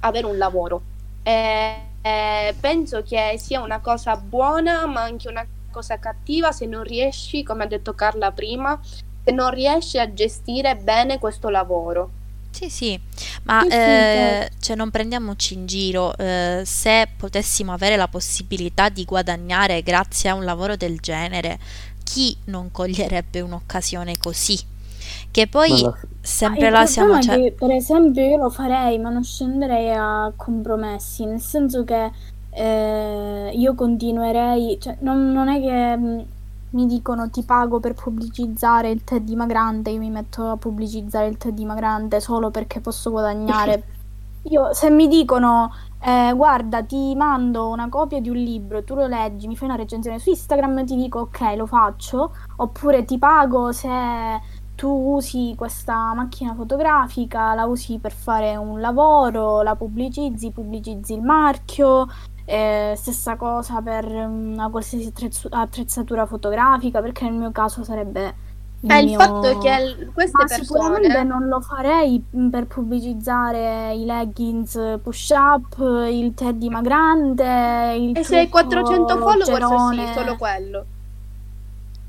[0.00, 0.82] avere un lavoro.
[1.22, 6.82] E, e penso che sia una cosa buona, ma anche una cosa cattiva se non
[6.82, 12.10] riesci, come ha detto Carla prima, se non riesci a gestire bene questo lavoro.
[12.58, 13.00] Sì, sì,
[13.44, 19.04] ma sì, eh, cioè non prendiamoci in giro, eh, se potessimo avere la possibilità di
[19.04, 21.56] guadagnare grazie a un lavoro del genere,
[22.02, 24.58] chi non coglierebbe un'occasione così?
[25.30, 25.96] Che poi la...
[26.20, 27.20] sempre là siamo...
[27.20, 27.36] Cioè...
[27.36, 32.10] Che, per esempio io lo farei, ma non scenderei a compromessi, nel senso che
[32.50, 36.26] eh, io continuerei, cioè non, non è che
[36.70, 41.36] mi dicono ti pago per pubblicizzare il tè dimagrante, io mi metto a pubblicizzare il
[41.36, 43.84] tè dimagrante solo perché posso guadagnare.
[44.50, 49.06] Io se mi dicono eh, guarda ti mando una copia di un libro, tu lo
[49.06, 53.72] leggi, mi fai una recensione su Instagram, ti dico ok lo faccio, oppure ti pago
[53.72, 53.90] se
[54.76, 61.22] tu usi questa macchina fotografica, la usi per fare un lavoro, la pubblicizzi, pubblicizzi il
[61.22, 62.06] marchio,
[62.50, 65.12] eh, stessa cosa per una qualsiasi
[65.50, 68.34] attrezzatura fotografica, perché nel mio caso sarebbe
[68.80, 69.10] il, eh, mio...
[69.10, 74.98] il fatto è che queste Ma persone sicuramente non lo farei per pubblicizzare i leggings
[75.02, 75.76] push up,
[76.10, 80.86] il tè dimagrante, il E se hai 400 followers sì, solo quello.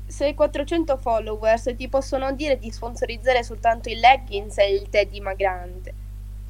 [0.06, 5.06] Se hai 400 followers ti possono dire di sponsorizzare soltanto i leggings e il tè
[5.06, 5.99] dimagrante.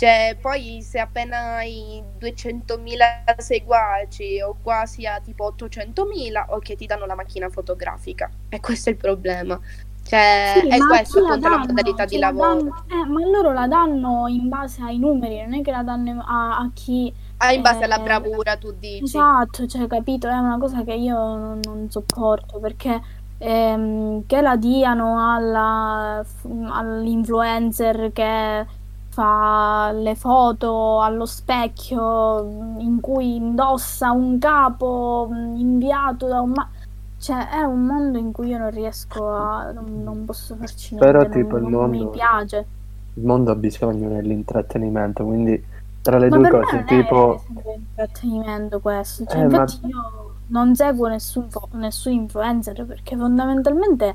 [0.00, 7.04] Cioè, poi se appena hai 200.000 seguaci o quasi a tipo 800.000, ok, ti danno
[7.04, 8.30] la macchina fotografica.
[8.48, 9.60] E questo è il problema.
[10.02, 12.54] Cioè, sì, è questa appunto la modalità di lavoro.
[12.54, 16.24] Danno, eh, ma loro la danno in base ai numeri, non è che la danno
[16.26, 17.12] a, a chi...
[17.36, 19.04] Ah, in base eh, alla bravura, tu dici.
[19.04, 20.28] Esatto, cioè, capito?
[20.28, 22.98] È una cosa che io non, non sopporto, perché
[23.36, 26.24] ehm, che la diano alla,
[26.70, 28.78] all'influencer che
[29.10, 36.50] fa le foto allo specchio in cui indossa un capo inviato da un...
[36.50, 36.68] Ma-
[37.18, 39.72] cioè è un mondo in cui io non riesco a...
[39.72, 42.04] non, non posso farci niente, Però tipo non, il mondo...
[42.04, 42.66] mi piace.
[43.14, 45.62] Il mondo ha bisogno dell'intrattenimento, quindi
[46.00, 47.42] tra le ma due cose tipo...
[47.62, 49.88] È intrattenimento questo, cioè, eh, infatti ma...
[49.88, 54.14] io non seguo nessun, nessun influencer perché fondamentalmente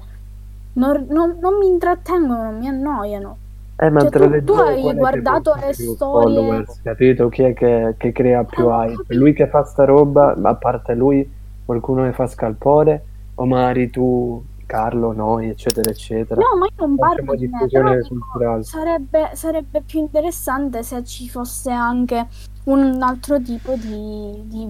[0.73, 3.37] non, non, non mi intrattengono, non mi annoiano.
[3.77, 7.27] Eh, ma cioè, tra le tu, tu hai guardato le storie followers, capito?
[7.27, 9.13] Chi è che, che crea più ah, hype?
[9.15, 11.29] Lui che fa sta roba, a parte lui,
[11.65, 16.39] qualcuno che fa scalpore, o magari tu, Carlo, noi, eccetera, eccetera.
[16.39, 21.29] No, ma io non parlo di me, però dico, sarebbe, sarebbe più interessante se ci
[21.29, 22.27] fosse anche
[22.65, 24.67] un altro tipo di, di,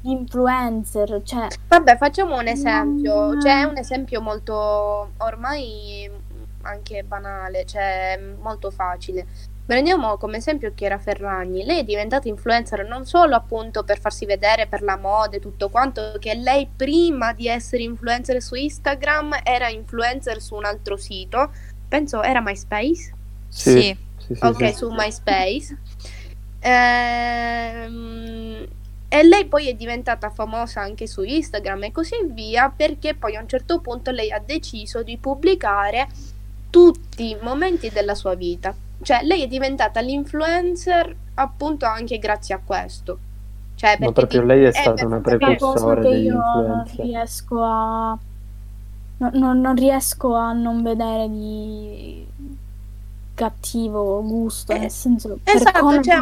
[0.00, 1.20] di influencer.
[1.22, 3.32] Cioè, Vabbè, facciamo un esempio.
[3.32, 3.40] Non...
[3.40, 6.08] Cioè, è un esempio molto ormai
[6.62, 9.26] anche banale, cioè molto facile.
[9.68, 14.66] Prendiamo come esempio Chiara Ferragni, lei è diventata influencer non solo appunto per farsi vedere
[14.66, 19.68] per la moda e tutto quanto, che lei prima di essere influencer su Instagram era
[19.68, 21.52] influencer su un altro sito,
[21.86, 23.12] penso era MySpace?
[23.48, 23.70] Sì.
[23.70, 23.96] sì.
[24.16, 25.78] sì, sì ok, su MySpace.
[26.60, 28.18] Ehm,
[29.10, 33.40] e lei poi è diventata famosa anche su Instagram e così via perché poi a
[33.40, 36.08] un certo punto lei ha deciso di pubblicare
[36.70, 38.74] tutti i momenti della sua vita.
[39.00, 43.18] Cioè, lei è diventata l'influencer appunto anche grazie a questo.
[43.74, 44.46] Cioè, Ma proprio ti...
[44.46, 46.96] lei è stata una precursore degli influencer.
[46.96, 48.18] Non riesco a...
[49.18, 52.26] No, no, non riesco a non vedere di...
[53.34, 56.16] cattivo gusto, Eh, nel senso, per esatto, come cioè,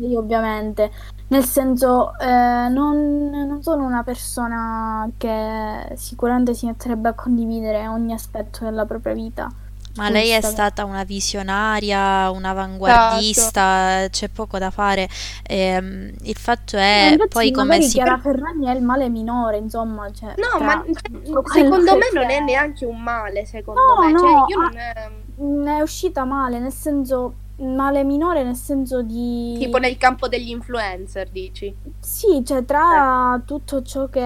[0.00, 0.90] io ovviamente,
[1.28, 8.12] nel senso, eh, non, non sono una persona che sicuramente si metterebbe a condividere ogni
[8.12, 9.48] aspetto della propria vita.
[9.96, 15.08] Ma lei è stata una visionaria, un'avanguardista, c'è poco da fare.
[15.46, 17.94] Ehm, il fatto Eh, è infatti poi come si...
[17.94, 22.18] Chiara Ferragni è il male minore, insomma, cioè, No, tra ma quello secondo me che
[22.18, 24.18] non è neanche un male, secondo No, me.
[24.18, 25.10] Cioè, no, io ah, non è...
[25.40, 29.56] Mm, È uscita male, nel senso, male minore nel senso di...
[29.58, 31.74] Tipo nel campo degli influencer, dici?
[32.00, 34.20] Sì, cioè tra tutto ciò che,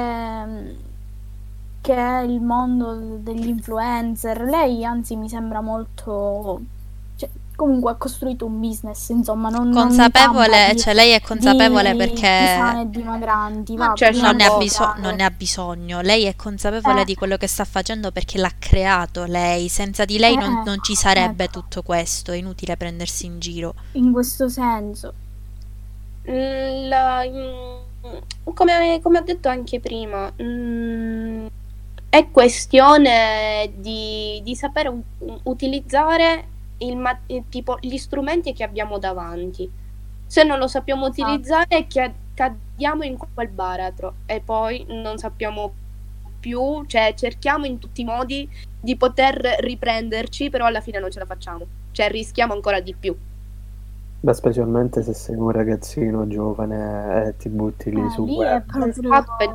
[1.81, 6.61] che è il mondo degli influencer, lei anzi mi sembra molto...
[7.17, 11.93] Cioè, comunque ha costruito un business, insomma, non, non consapevole, di, cioè lei è consapevole
[11.93, 12.15] di, perché...
[12.15, 16.37] di sane dimagranti, Ma va, cioè, non ne, biso- non ne ha bisogno, lei è
[16.37, 17.05] consapevole Eh.
[17.05, 20.79] di quello che sta facendo perché l'ha creato lei, senza di lei non, Eh, non
[20.83, 21.61] ci sarebbe ecco.
[21.61, 23.75] tutto questo, è inutile prendersi in giro.
[23.93, 25.13] In questo senso.
[26.31, 27.79] Mm, la- mm,
[28.55, 31.40] come, come ho detto anche prima, mm,
[32.11, 34.93] è questione di, di sapere
[35.45, 39.71] utilizzare il tipo, gli strumenti che abbiamo davanti.
[40.27, 41.23] Se non lo sappiamo Esatto.
[41.23, 45.73] utilizzare, chia- cadiamo in quel baratro e poi non sappiamo
[46.41, 48.49] più, cioè cerchiamo in tutti i modi
[48.81, 53.17] di poter riprenderci, però alla fine non ce la facciamo, cioè rischiamo ancora di più.
[54.23, 58.65] Beh, specialmente se sei un ragazzino giovane e ti butti lì Eh, sul lì web,
[58.67, 58.93] proprio...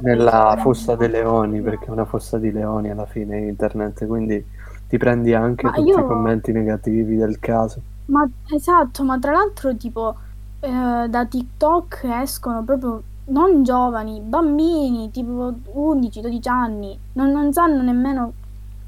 [0.02, 4.44] Nella fossa dei leoni, perché è una fossa di leoni alla fine internet, quindi
[4.88, 7.82] ti prendi anche Ma tutti io- i commenti negativi del caso.
[8.06, 10.16] Ma esatto, ma tra l'altro tipo
[10.60, 18.34] eh, da TikTok escono proprio non giovani, bambini tipo 11-12 anni, non, non sanno nemmeno,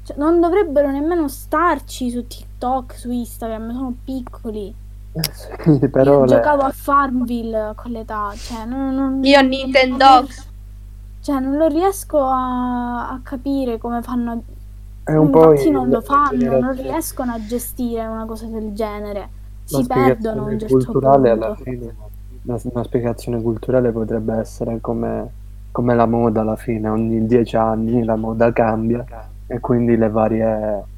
[0.02, 4.74] cioè, non dovrebbero nemmeno starci su TikTok, su Instagram, sono piccoli.
[5.20, 10.46] Sì, però Io le- giocavo a Farmville con l'età, cioè non, non- Io non- Nintendogs.
[11.20, 14.38] cioè, non lo riesco a, a capire come fanno a
[15.04, 19.28] è un po' Infatti non lo fanno, non riescono a gestire una cosa del genere.
[19.64, 21.44] Si perdono a un spiegazione certo culturale punto.
[21.46, 21.96] alla fine
[22.42, 25.34] una, una spiegazione culturale potrebbe essere come,
[25.70, 29.06] come la moda alla fine ogni dieci anni la moda cambia
[29.46, 30.88] e quindi le varie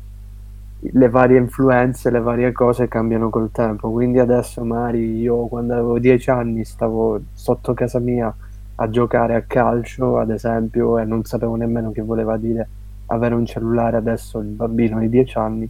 [0.81, 5.99] le varie influenze le varie cose cambiano col tempo quindi adesso magari io quando avevo
[5.99, 8.35] dieci anni stavo sotto casa mia
[8.77, 12.69] a giocare a calcio ad esempio e non sapevo nemmeno che voleva dire
[13.07, 15.69] avere un cellulare adesso il bambino di dieci anni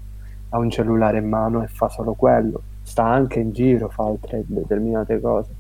[0.51, 2.63] ha un cellulare in mano e fa solo quello.
[2.83, 5.51] Sta anche in giro, fa altre determinate cose.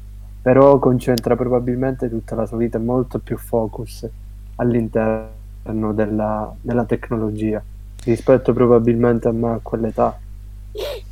[0.42, 4.08] Però concentra probabilmente tutta la sua vita molto più focus
[4.56, 7.62] all'interno della, della tecnologia
[8.04, 10.18] rispetto probabilmente a me a quell'età.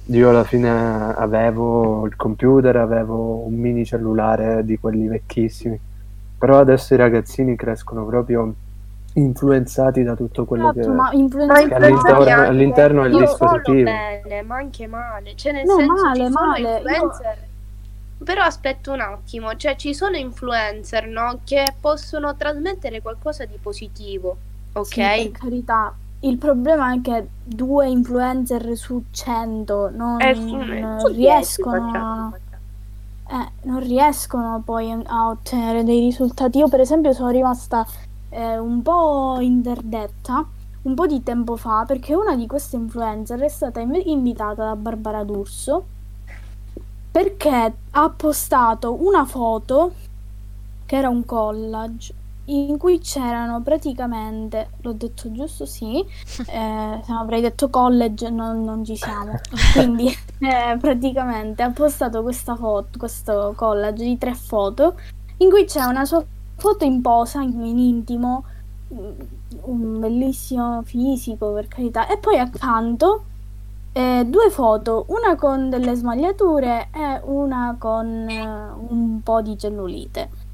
[0.06, 0.68] Io alla fine
[1.14, 5.78] avevo il computer, avevo un mini cellulare di quelli vecchissimi.
[6.38, 8.54] Però adesso i ragazzini crescono proprio
[9.14, 10.94] influenzati da tutto quello Esatto, che...
[10.94, 13.82] ma Ma influenza influenza all'interno- anche- all'interno del dispositivo.
[13.82, 15.32] Bene, ma anche male.
[15.34, 16.60] Cioè, nel No, senso, male, ci sono male.
[16.60, 17.38] Io- influencer.
[18.24, 21.40] Però aspetta un attimo, cioè ci sono influencer, no?
[21.44, 24.36] Che possono trasmettere qualcosa di positivo,
[24.72, 24.86] ok?
[24.86, 25.94] Sì, per carità.
[26.20, 32.30] Il problema è che due influencer su 100 non, Eh, non su riescono facciamo, a,
[32.30, 32.62] facciamo.
[33.28, 36.58] eh, non riescono poi a ottenere dei risultati.
[36.58, 37.86] Io, per esempio, sono rimasta
[38.30, 40.46] eh, un po' interdetta
[40.82, 44.76] un po' di tempo fa perché una di queste influencer è stata inv- invitata da
[44.76, 45.84] Barbara D'Urso
[47.10, 49.92] perché ha postato una foto
[50.86, 52.14] che era un collage
[52.48, 55.66] in cui c'erano praticamente, l'ho detto giusto?
[55.66, 55.98] Sì,
[56.48, 59.38] eh, se avrei detto college non, non ci siamo.
[59.74, 60.08] Quindi
[60.38, 64.94] eh, praticamente ha postato questa foto, questo collage di tre foto
[65.38, 66.24] in cui c'è una sua
[66.56, 68.44] foto in posa, in, in intimo,
[68.92, 69.10] mm,
[69.62, 73.24] un bellissimo fisico per carità, e poi accanto
[73.92, 80.46] eh, due foto, una con delle smagliature e una con eh, un po' di cellulite.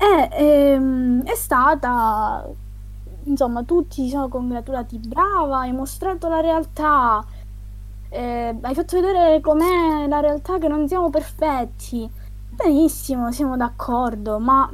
[0.00, 2.48] E ehm, è stata,
[3.24, 7.24] insomma, tutti si sono congratulati, brava, hai mostrato la realtà,
[8.08, 12.08] eh, hai fatto vedere com'è la realtà che non siamo perfetti.
[12.50, 14.70] Benissimo, siamo d'accordo, ma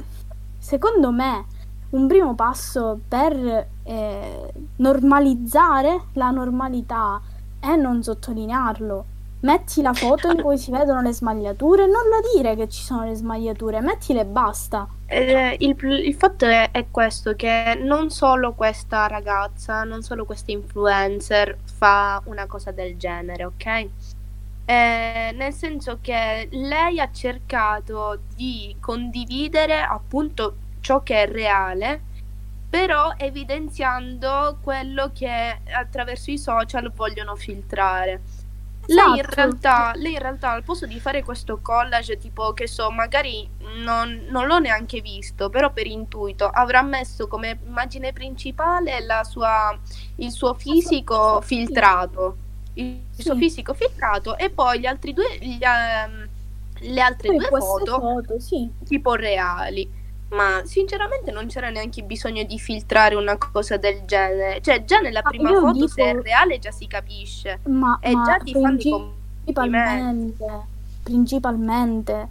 [0.59, 1.45] secondo me
[1.91, 7.19] un primo passo per eh, normalizzare la normalità
[7.59, 9.05] è non sottolinearlo.
[9.41, 13.05] Metti la foto in cui si vedono le smagliature, non lo dire che ci sono
[13.05, 14.87] le smagliature, mettile e basta.
[15.07, 21.57] Il, il fatto è, è questo, che non solo questa ragazza, non solo questa influencer
[21.63, 23.87] fa una cosa del genere, ok?
[24.65, 32.01] eh, nel senso che lei ha cercato di condividere appunto ciò che è reale,
[32.69, 38.21] però evidenziando quello che attraverso i social vogliono filtrare.
[38.87, 39.35] Lei in, Esatto.
[39.35, 43.49] realtà, lei in realtà al posto di fare questo collage, tipo che so, magari
[43.83, 49.75] non, non l'ho neanche visto, però per intuito avrà messo come immagine principale la sua,
[50.17, 51.47] il suo fisico Sì.
[51.47, 52.37] filtrato.
[52.73, 53.39] Il suo Sì.
[53.39, 56.29] fisico filtrato e poi gli altri due, gli, ehm,
[56.81, 58.69] le altre Poi due foto foto, sì.
[58.83, 59.89] tipo reali.
[60.29, 64.59] Ma sinceramente non c'era neanche bisogno di filtrare una cosa del genere.
[64.61, 67.59] Cioè, già nella Ma prima foto, se è dico- reale, già si capisce.
[67.67, 70.33] Ma, E ma già ti fanno i complimenti.
[70.43, 70.65] principalmente,
[71.03, 72.27] principalmente,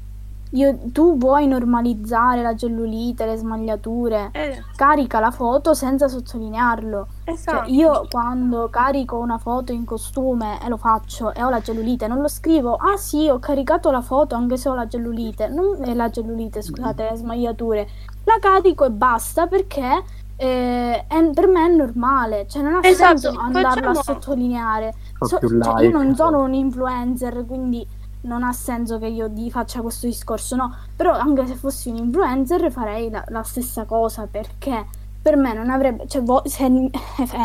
[0.55, 7.07] io- tu vuoi normalizzare la cellulite, le smagliature, Eh, carica la foto senza sottolinearlo.
[7.25, 7.71] Cioè, esatto.
[7.71, 12.21] io quando carico una foto in costume e lo faccio e ho la cellulite, non
[12.21, 15.95] lo scrivo, ah sì, ho caricato la foto anche se ho la cellulite, non è
[15.95, 17.89] la cellulite, scusate, le smagliature,
[18.25, 20.03] la carico e basta perché
[20.37, 24.93] eh, è- per me è normale, cioè non ha Esatto, senso andarlo facciamo- a sottolineare.
[25.21, 27.87] So- cioè, io non sono un influencer, quindi
[28.25, 31.97] non ha senso che io di faccia questo discorso, no, però anche se fossi un
[31.97, 34.87] influencer farei la, la stessa cosa perché
[35.20, 36.91] per me non avrebbe, cioè, vo- se-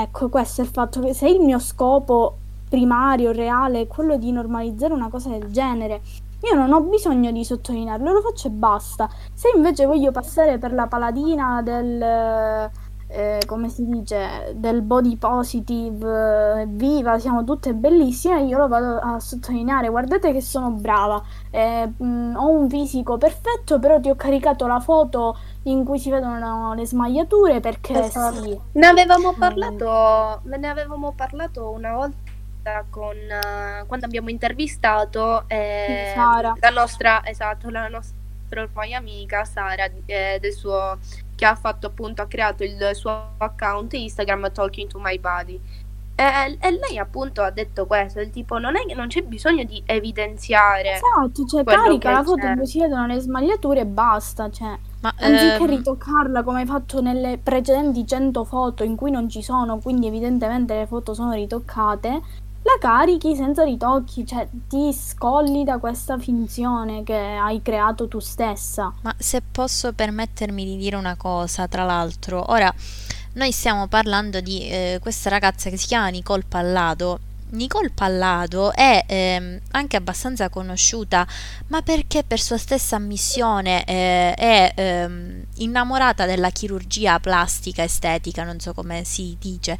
[0.03, 4.31] ecco, questo è il fatto che se il mio scopo primario, reale, è quello di
[4.31, 6.01] normalizzare una cosa del genere,
[6.41, 9.09] io non ho bisogno di sottolinearlo, lo faccio e basta.
[9.33, 12.69] Se invece voglio passare per la paladina del,
[13.11, 18.99] eh, come si dice, del body positive, eh, viva, siamo tutte bellissime, io lo vado
[18.99, 24.15] a sottolineare, guardate che sono brava, eh, mh, ho un fisico perfetto, però ti ho
[24.15, 28.43] caricato la foto in cui si vedono le smagliature perché Esatto.
[28.43, 28.59] sì.
[28.73, 29.39] Ne avevamo Mm.
[29.39, 36.53] parlato, ne avevamo parlato una volta con eh, quando abbiamo intervistato eh, Sara.
[36.59, 38.17] la nostra, esatto, la nostra
[38.61, 40.97] ormai amica Sara eh, del suo
[41.39, 45.57] che ha fatto appunto ha creato il suo account Instagram Talking to My Body.
[46.13, 49.81] E, e lei appunto ha detto questo, del tipo non, è, non c'è bisogno di
[49.85, 54.77] evidenziare Esatto, cioè carica la foto cui si vedono le smagliature e basta, cioè.
[54.99, 59.41] Ma Anziché ehm, ritoccarla come hai fatto nelle precedenti 100 foto in cui non ci
[59.41, 62.21] sono, quindi evidentemente le foto sono ritoccate,
[62.61, 68.93] la carichi senza ritocchi, cioè ti scolli da questa finzione che hai creato tu stessa.
[69.01, 72.73] Ma se posso permettermi di dire una cosa, tra l'altro, ora
[73.33, 77.19] noi stiamo parlando di eh, questa ragazza che si chiama Nicole Pallado.
[77.51, 81.25] Nicole Pallado è ehm, anche abbastanza conosciuta,
[81.67, 88.59] ma perché per sua stessa ammissione eh, è ehm, innamorata della chirurgia plastica estetica, non
[88.59, 89.77] so come si dice.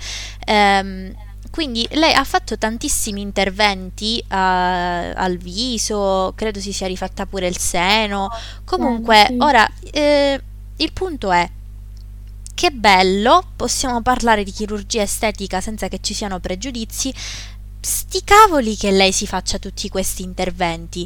[1.59, 7.57] Quindi lei ha fatto tantissimi interventi eh, al viso, credo si sia rifatta pure il
[7.57, 8.29] seno.
[8.63, 9.35] Comunque, sì.
[9.39, 10.41] ora eh,
[10.77, 11.49] il punto è
[12.53, 17.13] che bello, possiamo parlare di chirurgia estetica senza che ci siano pregiudizi.
[17.81, 21.05] Sti cavoli che lei si faccia tutti questi interventi.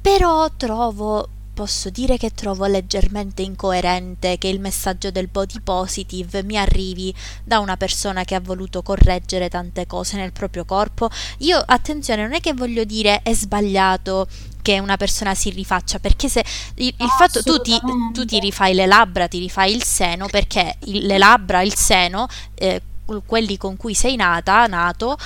[0.00, 6.58] Però trovo, posso dire che trovo leggermente incoerente che il messaggio del body positive mi
[6.58, 11.08] arrivi da una persona che ha voluto correggere tante cose nel proprio corpo.
[11.38, 14.28] Io, attenzione, non è che voglio dire è sbagliato
[14.60, 16.44] che una persona si rifaccia, perché se
[16.74, 17.80] il, il fatto tu ti,
[18.12, 22.26] tu ti rifai le labbra, ti rifai il seno, perché il- le labbra, il seno,
[22.54, 22.82] eh,
[23.24, 25.16] quelli con cui sei nata, nato,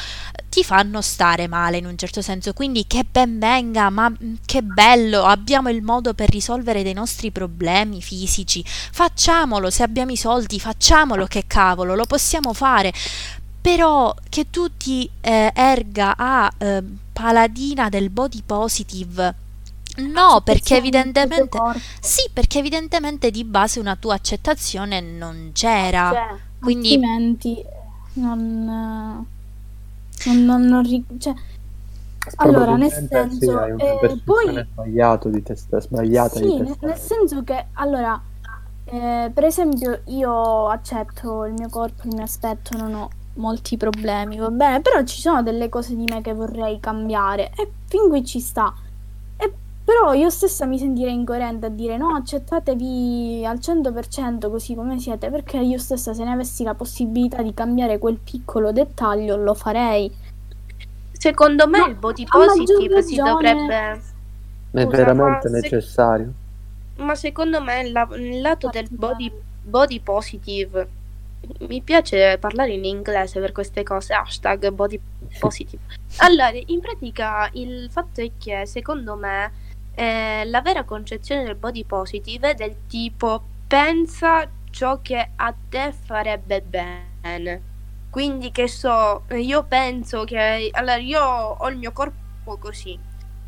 [0.49, 2.53] ti fanno stare male in un certo senso.
[2.53, 7.31] Quindi che ben venga, ma mm, che bello, abbiamo il modo per risolvere dei nostri
[7.31, 8.63] problemi fisici.
[8.67, 12.93] Facciamolo, se abbiamo i soldi, facciamolo, che cavolo, lo possiamo fare.
[13.61, 19.35] Però che tu ti eh, erga a eh, paladina del body positive.
[19.97, 21.59] No, perché evidentemente
[22.01, 26.11] sì, perché evidentemente di base una tua accettazione non c'era.
[26.11, 27.63] Cioè, Quindi altrimenti
[28.15, 31.35] non, non, non- non ri- cioè,
[32.37, 36.53] allora, nel Probabilmente sì, senso, hai eh, poi sbagliato di te stessa, sbagliata Sì, di
[36.53, 38.21] te nel, senso che, allora,
[38.85, 44.39] eh, per esempio, io accetto il mio corpo, il mio aspetto, non ho molti problemi,
[44.39, 48.25] va bene, però ci sono delle cose di me che vorrei cambiare e fin qui
[48.25, 48.75] ci sta.
[49.91, 55.31] Però io stessa mi sentirei incoerente a dire no, accettatevi al 100% così come siete,
[55.31, 60.09] perché io stessa se ne avessi la possibilità di cambiare quel piccolo dettaglio lo farei.
[61.11, 64.01] Secondo me No, il body positive si dovrebbe...
[64.71, 66.33] È Scusa, veramente ma se- necessario?
[66.99, 70.89] Ma secondo me il, la- il lato del body, body positive
[71.67, 75.01] mi piace parlare in inglese per queste cose, hashtag body
[75.41, 75.83] positive.
[76.19, 79.51] Allora, in pratica il fatto è che secondo me
[80.01, 85.93] eh, la vera concezione del body positive è del tipo pensa ciò che a te
[85.93, 87.69] farebbe bene.
[88.09, 92.99] Quindi che so, io penso che allora io ho il mio corpo così,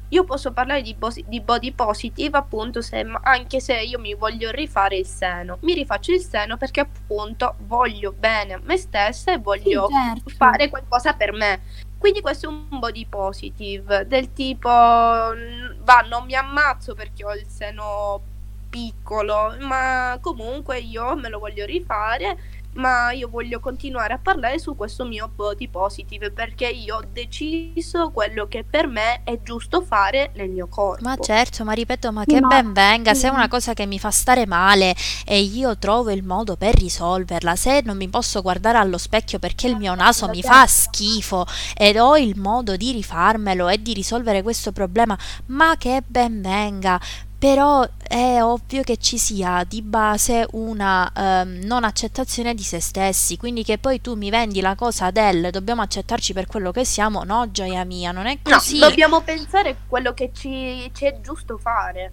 [0.09, 4.51] io posso parlare di, bos- di body positive appunto se, anche se io mi voglio
[4.51, 5.57] rifare il seno.
[5.63, 10.31] Mi rifaccio il seno perché appunto voglio bene a me stessa e voglio sì, certo.
[10.37, 11.61] fare qualcosa per me.
[12.03, 17.47] Quindi questo è un body positive del tipo va non mi ammazzo perché ho il
[17.47, 18.21] seno
[18.69, 24.75] piccolo, ma comunque io me lo voglio rifare ma io voglio continuare a parlare su
[24.75, 30.31] questo mio body positive perché io ho deciso quello che per me è giusto fare
[30.35, 31.05] nel mio corpo.
[31.05, 32.49] Ma certo, ma ripeto, ma che ma...
[32.49, 34.95] ben venga, se è una cosa che mi fa stare male
[35.25, 39.67] e io trovo il modo per risolverla, se non mi posso guardare allo specchio perché
[39.67, 41.47] il mio naso mi fa schifo
[41.77, 47.01] ed ho il modo di rifarmelo e di risolvere questo problema, ma che ben venga
[47.43, 53.37] però è ovvio che ci sia di base una um, non accettazione di se stessi,
[53.37, 57.25] quindi che poi tu mi vendi la cosa del dobbiamo accettarci per quello che siamo,
[57.25, 58.79] no gioia mia, non è così.
[58.79, 62.13] No, dobbiamo pensare quello che ci, ci è giusto fare.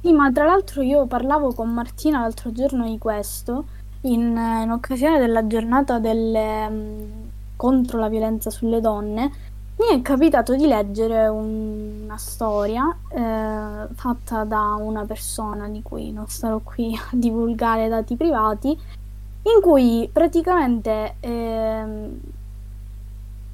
[0.00, 3.66] Sì, ma tra l'altro io parlavo con Martina l'altro giorno di questo,
[4.00, 10.54] in, in occasione della giornata delle, um, contro la violenza sulle donne, mi è capitato
[10.54, 17.08] di leggere una storia eh, fatta da una persona di cui non starò qui a
[17.10, 22.08] divulgare dati privati, in cui praticamente eh,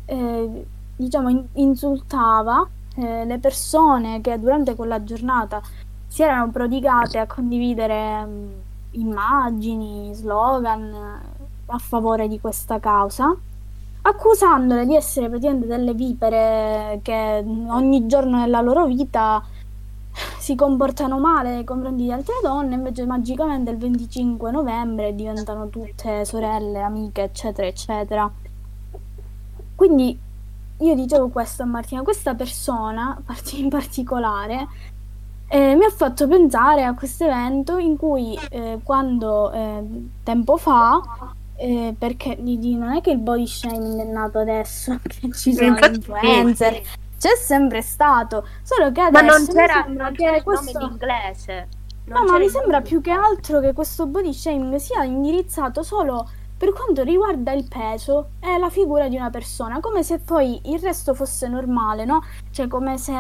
[0.05, 5.63] eh, diciamo, insultava eh, le persone che durante quella giornata
[6.07, 8.49] si erano prodigate a condividere mh, mm,
[8.93, 10.95] immagini, slogan
[11.67, 13.35] a favore di questa causa
[14.03, 19.43] accusandole di essere praticamente delle vipere che ogni giorno nella loro vita
[20.39, 26.25] si comportano male nei confronti di altre donne, invece magicamente il 25 novembre diventano tutte
[26.25, 28.31] sorelle, amiche, eccetera, eccetera.
[29.75, 30.19] Quindi
[30.79, 33.21] io dicevo questo a Martina, questa persona
[33.53, 34.69] in particolare
[35.49, 39.83] eh, mi ha fatto pensare a questo evento in cui eh, quando eh,
[40.23, 41.01] tempo fa
[41.61, 45.97] eh, perché non è che il body shaming è nato adesso, che ci sono Infatti,
[45.97, 46.81] influencer,
[47.19, 50.79] c'è sempre stato, solo che adesso ma non c'era, non c'era questo...
[50.79, 51.69] nome in inglese.
[52.07, 56.73] No, ma mi sembra più che altro che questo body shaming sia indirizzato solo per
[56.73, 61.15] quanto riguarda il peso e la figura di una persona, come se poi il resto
[61.15, 62.23] fosse normale, no?
[62.51, 63.13] Cioè come se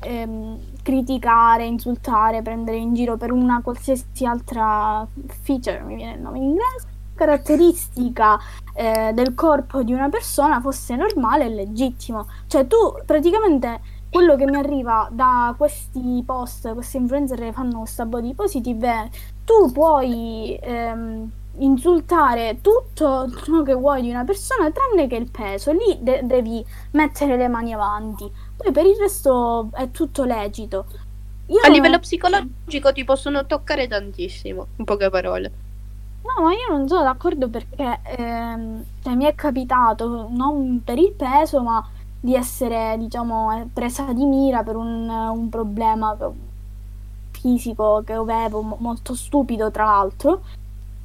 [0.00, 5.06] ehm, criticare, insultare, prendere in giro per una qualsiasi altra
[5.42, 8.38] feature, mi viene il nome in inglese, caratteristica
[8.74, 12.26] eh, del corpo di una persona fosse normale e legittimo.
[12.46, 13.80] Cioè tu praticamente
[14.10, 19.08] quello che mi arriva da questi post, questi influencer che fanno questa body positive è
[19.44, 25.72] tu puoi ehm, insultare tutto ciò che vuoi di una persona tranne che il peso,
[25.72, 28.30] lì de- devi mettere le mani avanti.
[28.56, 30.86] Poi per il resto è tutto lecito.
[31.48, 35.52] Io a livello psicologico ti possono toccare tantissimo, in poche parole.
[36.22, 41.12] No, ma io non sono d'accordo perché ehm, cioè, mi è capitato, non per il
[41.12, 41.86] peso, ma
[42.18, 46.16] di essere, diciamo, eh, presa di mira per un, un problema
[47.30, 50.42] fisico che avevo, molto stupido tra l'altro,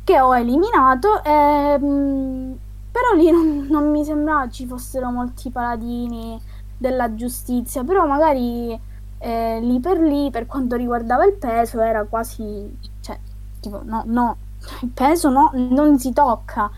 [0.03, 1.23] che ho eliminato.
[1.23, 2.57] Ehm,
[2.91, 6.41] però lì non, non mi sembrava ci fossero molti paladini
[6.81, 8.77] della giustizia, però magari
[9.19, 13.17] eh, lì per lì, per quanto riguardava il peso, era quasi, cioè,
[13.59, 14.37] tipo, no, no,
[14.81, 16.69] il peso no, non si tocca.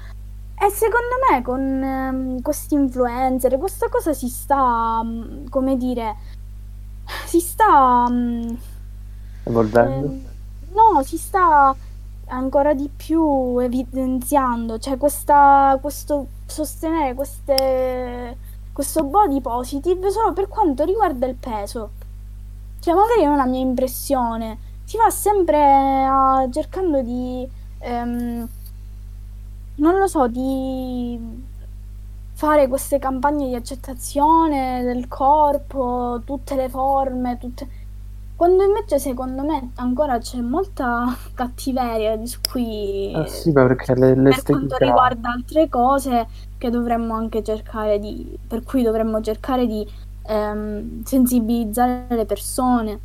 [0.55, 6.15] E secondo me con ehm, questi influencer questa cosa si sta, mm, come dire,
[7.25, 8.05] si sta...
[8.09, 8.49] Mm,
[9.45, 10.07] Evolvendo?
[10.07, 10.21] Eh,
[10.73, 11.73] no, si sta
[12.27, 18.37] ancora di più evidenziando, cioè questa, questo sostenere queste
[18.73, 21.91] questo body positive solo per quanto riguarda il peso.
[22.79, 24.57] Cioè, magari è una mia impressione.
[24.83, 27.47] Si va sempre a, cercando di.
[27.79, 28.49] Ehm,
[29.75, 31.17] non lo so, di
[32.33, 37.81] fare queste campagne di accettazione del corpo, tutte le forme, tutte
[38.35, 44.43] quando invece secondo me ancora c'è molta cattiveria di cui ah, sì, perché le, per
[44.43, 46.27] quanto riguarda altre cose
[46.63, 49.85] che dovremmo anche cercare di per cui dovremmo cercare di
[50.27, 52.99] ehm, sensibilizzare le persone.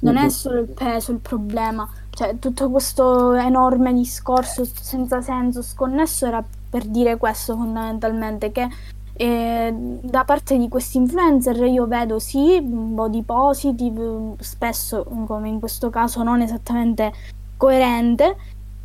[0.00, 1.88] Non è solo il peso il problema.
[2.10, 8.68] Cioè tutto questo enorme discorso senza senso, sconnesso era per dire questo fondamentalmente, che
[9.14, 15.88] eh, da parte di questi influencer io vedo sì body positive, spesso come in questo
[15.88, 17.12] caso non esattamente
[17.56, 18.36] coerente,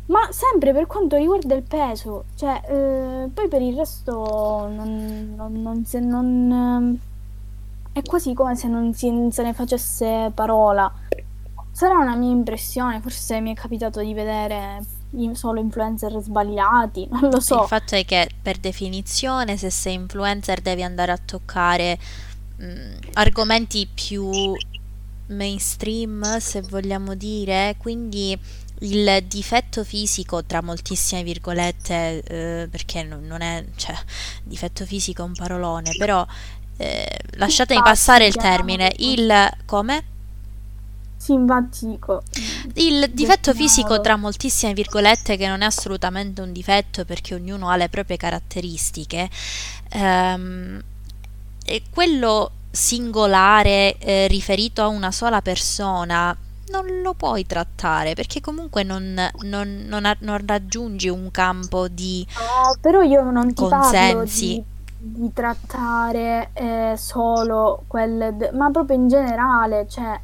[0.06, 5.62] ma sempre per quanto riguarda il peso, cioè eh, poi per il resto non, non,
[5.62, 7.00] non, se, non
[7.94, 10.92] eh, è quasi come se non si, se ne facesse parola.
[11.70, 14.80] Sarà una mia impressione, forse mi è capitato di vedere
[15.32, 17.62] solo influencer sbagliati, non lo so.
[17.62, 21.98] Il fatto è che per definizione se sei influencer devi andare a toccare
[22.56, 24.52] mh, mm, argomenti più
[25.28, 28.38] mainstream, se vogliamo dire, quindi
[28.84, 33.96] il difetto fisico, tra moltissime virgolette, eh, perché non è, cioè,
[34.42, 36.24] difetto fisico è un parolone, però
[36.76, 40.04] eh, lasciatemi passare il termine, il come?
[41.16, 42.22] simpatico.
[42.74, 47.76] Il difetto fisico tra moltissime virgolette che non è assolutamente un difetto perché ognuno ha
[47.76, 49.30] le proprie caratteristiche,
[49.90, 50.82] ehm,
[51.64, 56.36] e quello singolare eh, riferito a una sola persona
[56.70, 62.76] non lo puoi trattare perché comunque non, non, non, non raggiungi un campo di no,
[62.80, 64.64] però io non ti consensi.
[64.96, 70.18] Di, di, trattare eh, solo quelle, de- ma proprio in generale, cioè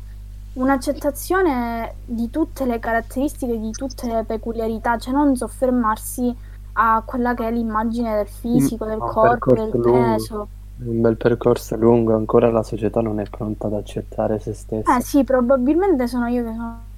[0.54, 6.34] un'accettazione di tutte le caratteristiche, di tutte le peculiarità, cioè non soffermarsi
[6.74, 10.48] a quella che è l'immagine del fisico, del no, corpo, del peso.
[10.82, 14.96] Un bel percorso lungo, ancora la società non è pronta ad accettare se stessa.
[14.96, 16.88] Eh sì, probabilmente sono io che sono...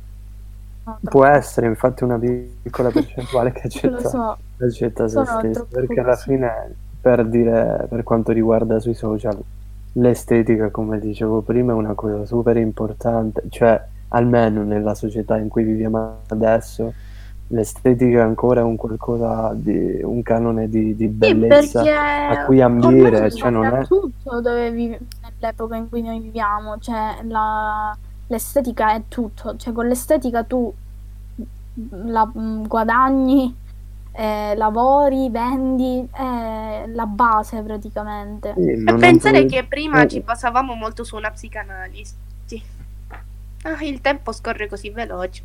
[1.02, 4.36] Può essere infatti una piccola percentuale che accetta, so.
[4.58, 9.38] accetta se stessa, perché alla fine, per dire, per quanto riguarda sui social,
[9.94, 15.64] l'estetica, come dicevo prima, è una cosa super importante, cioè almeno nella società in cui
[15.64, 16.92] viviamo adesso
[17.52, 23.30] l'estetica è ancora un qualcosa di un canone di, di bellezza sì, a cui ambire
[23.30, 27.96] cioè non è tutto dove vive nell'epoca in cui noi viviamo cioè la,
[28.26, 30.72] l'estetica è tutto cioè con l'estetica tu
[32.04, 33.60] la mm, guadagni
[34.14, 38.52] eh, lavori, vendi, è la base praticamente.
[38.54, 40.08] Sì, a pensare che prima eh.
[40.08, 42.14] ci basavamo molto su una psicanalisi.
[43.64, 45.42] Ah, il tempo scorre così veloce.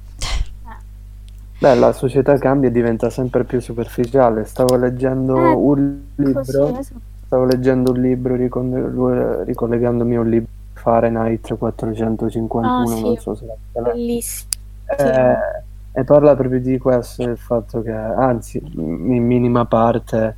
[1.60, 4.46] Beh, la società cambia e diventa sempre più superficiale.
[4.46, 6.42] Stavo leggendo eh, un libro.
[6.42, 6.94] Così,
[7.26, 13.02] stavo leggendo un libro ricon- ricollegandomi a un libro Fahrenheit 451, ah, sì.
[13.02, 14.50] non so se la Bellissimo.
[14.98, 20.36] Eh, e parla proprio di questo, del fatto che, anzi, in minima parte,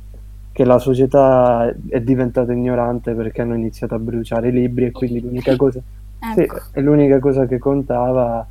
[0.52, 5.20] che la società è diventata ignorante perché hanno iniziato a bruciare i libri e quindi
[5.20, 5.80] l'unica cosa,
[6.36, 6.60] ecco.
[6.72, 8.44] sì, l'unica cosa che contava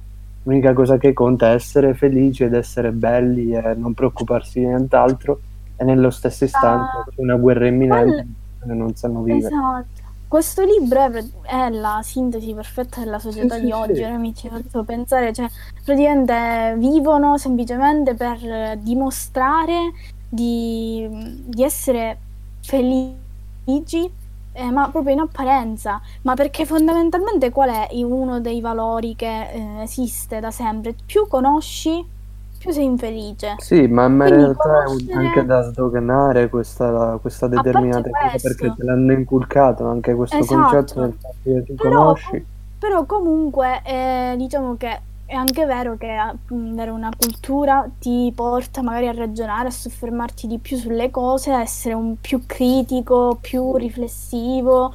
[0.43, 5.41] l'unica cosa che conta è essere felici ed essere belli e non preoccuparsi di nient'altro
[5.75, 8.27] e nello stesso istante ah, una guerra imminente
[8.59, 8.75] qual...
[8.75, 9.47] non sanno vivere.
[9.47, 10.07] Esatto.
[10.27, 14.11] Questo libro è, è, la sintesi perfetta della società sì, di sì, oggi, sì.
[14.11, 15.47] mi ci ha fatto pensare, cioè
[15.83, 19.91] praticamente vivono semplicemente per dimostrare
[20.29, 21.07] di,
[21.47, 22.17] di essere
[22.61, 24.11] felici
[24.59, 29.81] eh, ma proprio in apparenza, ma perché fondamentalmente qual è uno dei valori che eh,
[29.81, 30.95] esiste da sempre?
[31.05, 32.05] Più conosci,
[32.57, 33.55] più sei infelice.
[33.59, 35.13] Sì, ma in realtà conoscere...
[35.13, 40.61] è anche da sdoganare questa, questa determinata cosa perché te l'hanno inculcato anche questo esatto.
[40.61, 42.45] concetto del fatto che tu però, conosci.
[42.79, 44.99] Però comunque eh, diciamo che
[45.29, 50.57] è anche vero che avere una cultura ti porta magari a ragionare, a soffermarti di
[50.57, 54.91] più sulle cose, a essere un più critico, più riflessivo.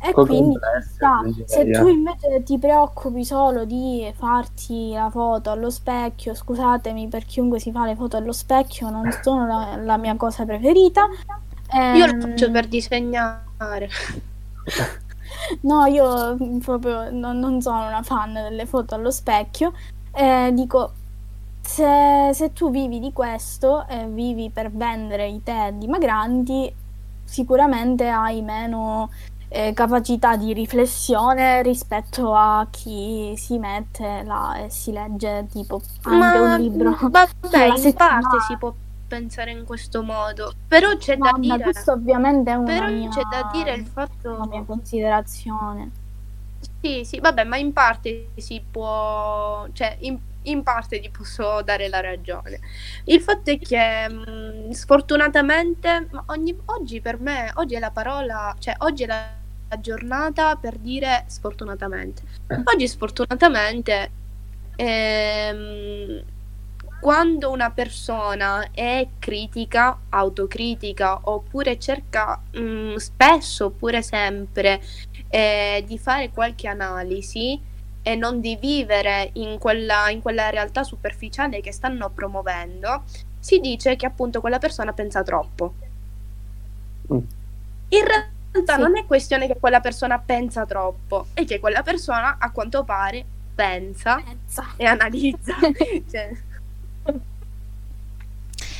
[0.00, 0.56] E quindi
[0.96, 7.26] sa, se tu invece ti preoccupi solo di farti la foto allo specchio, scusatemi per
[7.26, 11.06] chiunque si fa le foto allo specchio, non sono la, la mia cosa preferita.
[11.74, 11.94] Ehm...
[11.96, 13.88] Io lo faccio per disegnare.
[15.62, 19.72] No, io proprio non, non sono una fan delle foto allo specchio.
[20.12, 20.92] Eh, dico,
[21.60, 26.72] se, se, tu vivi di questo e vivi per vendere i tè dimagranti,
[27.24, 29.10] sicuramente hai meno
[29.48, 36.38] eh, capacità di riflessione rispetto a chi si mette là e si legge tipo anche
[36.38, 36.96] Ma, un libro.
[37.00, 37.28] Vabbè,
[37.76, 38.72] in parte si può
[39.14, 40.52] pensare in questo modo.
[40.66, 41.62] Però c'è no, da dire.
[41.62, 44.36] Questo ovviamente è una Però mia, c'è da dire il fatto.
[44.36, 45.90] La mia considerazione.
[46.80, 49.66] Sì, sì, vabbè, ma in parte si può.
[49.72, 52.58] cioè, in, in parte ti posso dare la ragione.
[53.04, 58.54] Il fatto è che mh, mm, sfortunatamente ogni, oggi per me, oggi è la parola,
[58.58, 59.28] cioè oggi è la,
[59.68, 62.22] la giornata per dire sfortunatamente.
[62.64, 64.10] Oggi sfortunatamente
[64.76, 66.22] ehm,
[67.04, 74.80] quando una persona è critica, autocritica, oppure cerca mh, mm, spesso, oppure sempre,
[75.28, 77.60] eh, di fare qualche analisi
[78.00, 83.02] e non di vivere in quella, in quella realtà superficiale che stanno promuovendo,
[83.38, 85.74] si dice che appunto quella persona pensa troppo.
[87.12, 87.18] Mm.
[87.88, 88.80] In realtà sì.
[88.80, 93.22] non è questione che quella persona pensa troppo, è che quella persona a quanto pare
[93.54, 94.72] pensa, pensa.
[94.78, 95.54] e analizza.
[96.10, 96.32] cioè,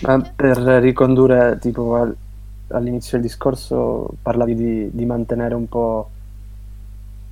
[0.00, 2.16] ma per ricondurre tipo al-
[2.68, 6.10] all'inizio del discorso parlavi di, di mantenere un po'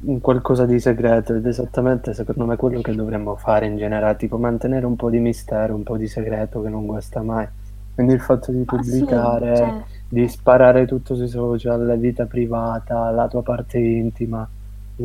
[0.05, 4.37] un qualcosa di segreto ed esattamente secondo me quello che dovremmo fare in generale, tipo
[4.37, 7.47] mantenere un po' di mistero, un po' di segreto che non guasta mai.
[7.95, 9.75] Quindi il fatto di sì, pubblicare, cioè,
[10.09, 14.49] di sparare tutto sui social, la vita privata, la tua parte intima,
[14.97, 15.05] i,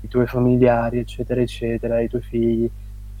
[0.00, 2.70] i tuoi familiari, eccetera, eccetera, i tuoi figli,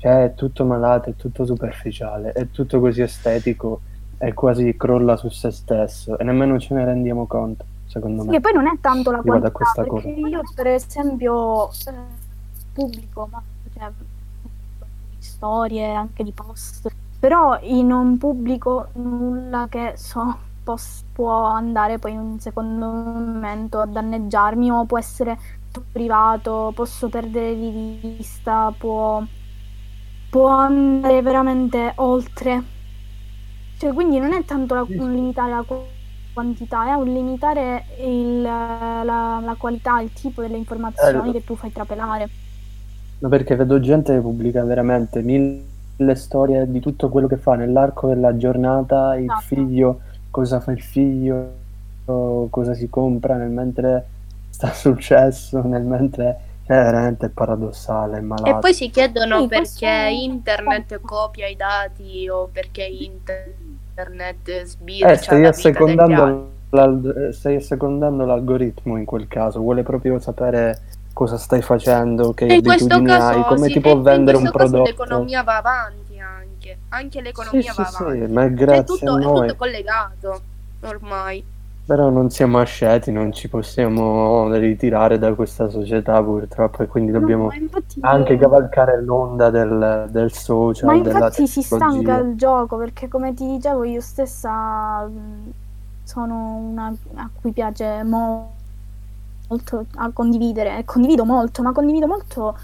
[0.02, 3.82] cioè è tutto malato, è tutto superficiale, è tutto così estetico
[4.18, 8.36] e quasi crolla su se stesso e nemmeno ce ne rendiamo conto, secondo sì, me.
[8.36, 10.08] E poi non è tanto la questa perché cosa.
[10.08, 11.92] io per esempio eh,
[12.72, 13.40] pubblico ma,
[13.72, 21.44] cioè, di storie, anche di post, però io non pubblico nulla che so pos- può
[21.44, 25.38] andare poi in un secondo momento a danneggiarmi o può essere
[25.92, 29.22] privato, posso perdere di vista, può
[30.32, 32.62] può andare veramente oltre.
[33.76, 35.64] Cioè, quindi non è tanto la, un limitare la
[36.32, 41.54] quantità, è un limitare il, la, la, qualità, il tipo delle informazioni eh, che tu
[41.54, 42.28] fai trapelare.
[43.18, 48.08] Ma perché vedo gente che pubblica veramente mille storie di tutto quello che fa nell'arco
[48.08, 49.40] della giornata, il esatto.
[49.42, 51.52] figlio, cosa fa il figlio,
[52.06, 54.06] cosa si compra nel mentre
[54.48, 58.56] sta successo, nel mentre è veramente paradossale, malato.
[58.56, 60.22] E poi si chiedono sì, perché questo...
[60.22, 66.50] internet copia i dati o perché internet sbircia eh, stai assecondando,
[67.30, 70.80] stai assecondando l'algoritmo in quel caso, vuole proprio sapere
[71.12, 74.82] cosa stai facendo, che in abitudini caso, hai, come sì, ti può vendere un prodotto.
[74.82, 78.26] l'economia va avanti anche, anche l'economia sì, va sì, avanti.
[78.26, 79.38] Sì, ma è grazie è tutto, a noi.
[79.38, 80.40] è tutto collegato
[80.80, 81.44] ormai.
[81.84, 87.46] Però non siamo asceti, non ci possiamo ritirare da questa società purtroppo e quindi dobbiamo
[87.46, 87.98] no, infatti...
[88.02, 90.86] anche cavalcare l'onda del, del social.
[90.86, 95.08] Ma infatti si stanca il gioco perché come ti dicevo io stessa
[96.04, 102.56] sono una a cui piace molto a condividere, condivido molto, ma condivido molto...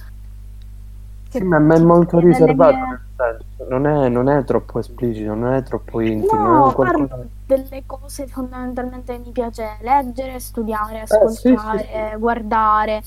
[1.29, 3.69] Sì, ma è molto riservato, mie...
[3.69, 6.65] non, è, non è troppo esplicito, non è troppo intimo.
[6.65, 13.03] No, qualcosa delle cose fondamentalmente mi piace leggere, studiare, ascoltare, eh, sì, sì, guardare.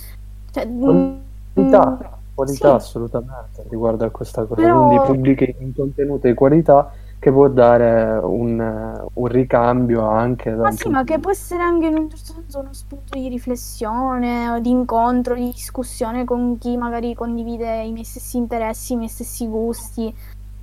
[0.52, 2.06] Cioè, qualità, mm,
[2.36, 4.62] qualità assolutamente riguardo a questa cosa.
[4.62, 4.86] Però...
[4.86, 6.92] Quindi pubblichi un contenuto di qualità
[7.22, 11.86] che può dare un, un ricambio anche da ma sì, ma che può essere anche
[11.86, 17.14] in un certo senso uno spunto di riflessione, di incontro, di discussione con chi magari
[17.14, 20.12] condivide i miei stessi interessi, i miei stessi gusti.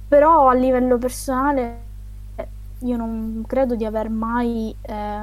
[0.09, 1.83] Però a livello personale
[2.81, 5.23] io non credo di aver mai eh,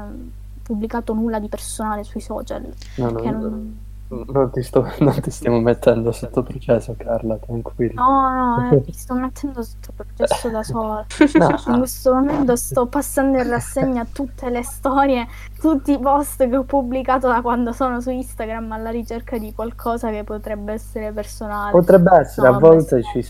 [0.63, 2.65] pubblicato nulla di personale sui social.
[2.95, 3.77] No, no, non...
[4.07, 8.01] non, ti sto, non, ti stiamo mettendo sotto processo, Carla, tranquilla.
[8.01, 11.05] No, no, eh, ti sto mettendo sotto processo da sola.
[11.33, 11.73] no.
[11.73, 15.27] In questo momento sto passando in rassegna tutte le storie,
[15.59, 20.09] tutti i post che ho pubblicato da quando sono su Instagram alla ricerca di qualcosa
[20.09, 21.71] che potrebbe essere personale.
[21.71, 23.23] Potrebbe essere, no, a volte ci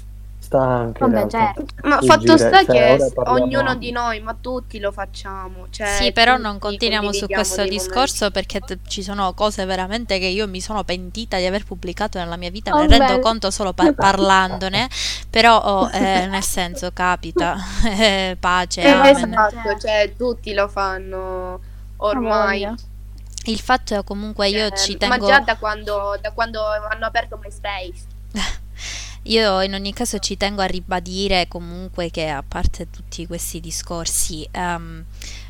[0.45, 1.65] sta anche Vabbè, certo.
[1.83, 6.37] ma fatto sta cioè, che ognuno di noi ma tutti lo facciamo cioè, sì però
[6.37, 8.31] non continuiamo su questo discorso momenti.
[8.31, 12.37] perché t- ci sono cose veramente che io mi sono pentita di aver pubblicato nella
[12.37, 14.87] mia vita oh, me ne rendo conto solo pa- parlandone
[15.29, 17.57] però oh, eh, nel senso capita.
[17.95, 20.13] Eh, pace eh, esatto cioè.
[20.17, 21.59] tutti lo fanno
[21.97, 22.67] ormai.
[23.45, 27.05] Il fatto è comunque io cioè, ci tengo ma già da quando, da quando hanno
[27.05, 28.03] aperto MySpace
[29.27, 34.47] io in ogni caso ci tengo a ribadire comunque che a parte tutti questi discorsi,
[34.53, 35.03] um,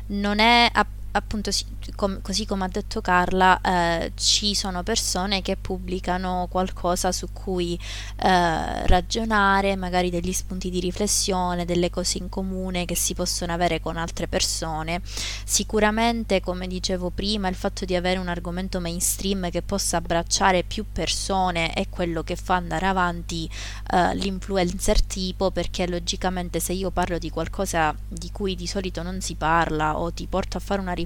[0.08, 0.70] non è
[1.16, 1.50] appunto
[1.94, 7.78] com- così come ha detto Carla, eh, ci sono persone che pubblicano qualcosa su cui
[8.16, 13.80] eh, ragionare, magari degli spunti di riflessione, delle cose in comune che si possono avere
[13.80, 15.00] con altre persone.
[15.44, 20.84] Sicuramente, come dicevo prima, il fatto di avere un argomento mainstream che possa abbracciare più
[20.92, 23.48] persone è quello che fa andare avanti
[23.92, 29.20] eh, l'influencer tipo, perché logicamente se io parlo di qualcosa di cui di solito non
[29.20, 31.04] si parla o ti porto a fare una riflessione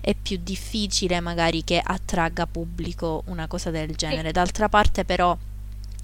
[0.00, 4.32] è più difficile magari che attragga pubblico una cosa del genere.
[4.32, 5.36] D'altra parte però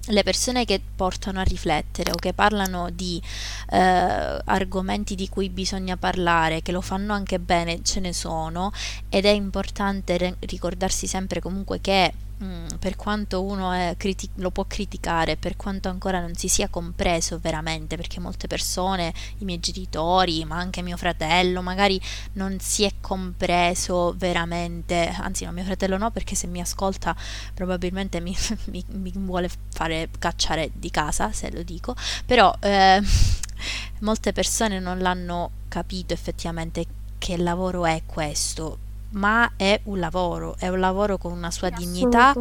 [0.07, 3.21] le persone che portano a riflettere o che parlano di
[3.69, 8.71] eh, argomenti di cui bisogna parlare, che lo fanno anche bene, ce ne sono
[9.09, 12.11] ed è importante re- ricordarsi sempre comunque che
[12.43, 17.37] Mm, per quanto uno criti- lo può criticare, per quanto ancora non si sia compreso
[17.39, 22.01] veramente, perché molte persone, i miei genitori, ma anche mio fratello, magari
[22.33, 27.15] non si è compreso veramente, anzi no, mio fratello no, perché se mi ascolta
[27.53, 28.35] probabilmente mi,
[28.71, 33.01] mi, mi vuole fare cacciare di casa, se lo dico, però eh,
[34.01, 36.85] molte persone non l'hanno capito effettivamente
[37.19, 42.33] che lavoro è questo ma è un lavoro, è un lavoro con una sua dignità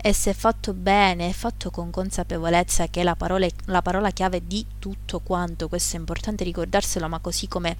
[0.00, 4.64] e se fatto bene, fatto con consapevolezza che è la parola, la parola chiave di
[4.78, 7.76] tutto quanto, questo è importante ricordarselo, ma così come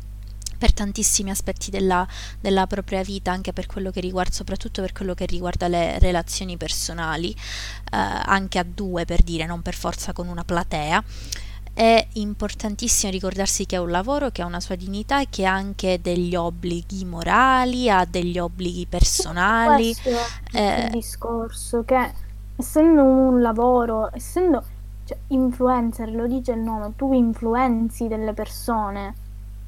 [0.58, 2.06] per tantissimi aspetti della,
[2.40, 6.56] della, propria vita, anche per quello che riguarda, soprattutto per quello che riguarda le relazioni
[6.56, 7.36] personali, eh,
[7.90, 11.04] anche a due per dire, non per forza con una platea
[11.78, 15.52] è importantissimo ricordarsi che è un lavoro che ha una sua dignità e che ha
[15.52, 19.94] anche degli obblighi morali, ha degli obblighi personali.
[19.94, 20.10] Questo
[20.50, 22.12] è eh, il discorso che
[22.56, 24.64] essendo un lavoro, essendo
[25.04, 29.14] cioè, influencer, lo dice il nome, tu influenzi delle persone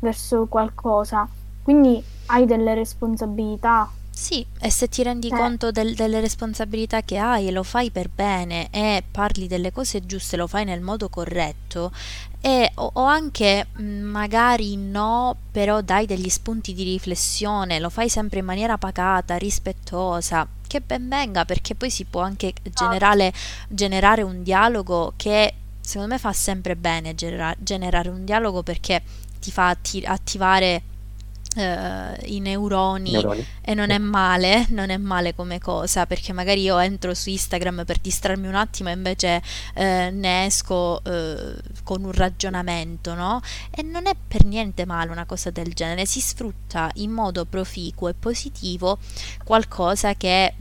[0.00, 1.28] verso qualcosa,
[1.62, 5.30] quindi hai delle responsabilità sì, e se ti rendi eh.
[5.30, 10.04] conto del, delle responsabilità che hai e lo fai per bene e parli delle cose
[10.04, 11.90] giuste, lo fai nel modo corretto
[12.40, 18.08] e, o, o anche mm, magari no, però dai degli spunti di riflessione, lo fai
[18.08, 23.32] sempre in maniera pacata, rispettosa, che ben venga perché poi si può anche generare,
[23.68, 29.02] generare un dialogo che secondo me fa sempre bene genera- generare un dialogo perché
[29.40, 30.82] ti fa atti- attivare
[31.56, 36.62] Uh, i neuroni, neuroni, e non è male, non è male come cosa perché magari
[36.62, 39.42] io entro su Instagram per distrarmi un attimo e invece
[39.74, 43.40] uh, ne esco uh, con un ragionamento, no?
[43.72, 48.06] E non è per niente male una cosa del genere, si sfrutta in modo proficuo
[48.06, 48.98] e positivo
[49.42, 50.54] qualcosa che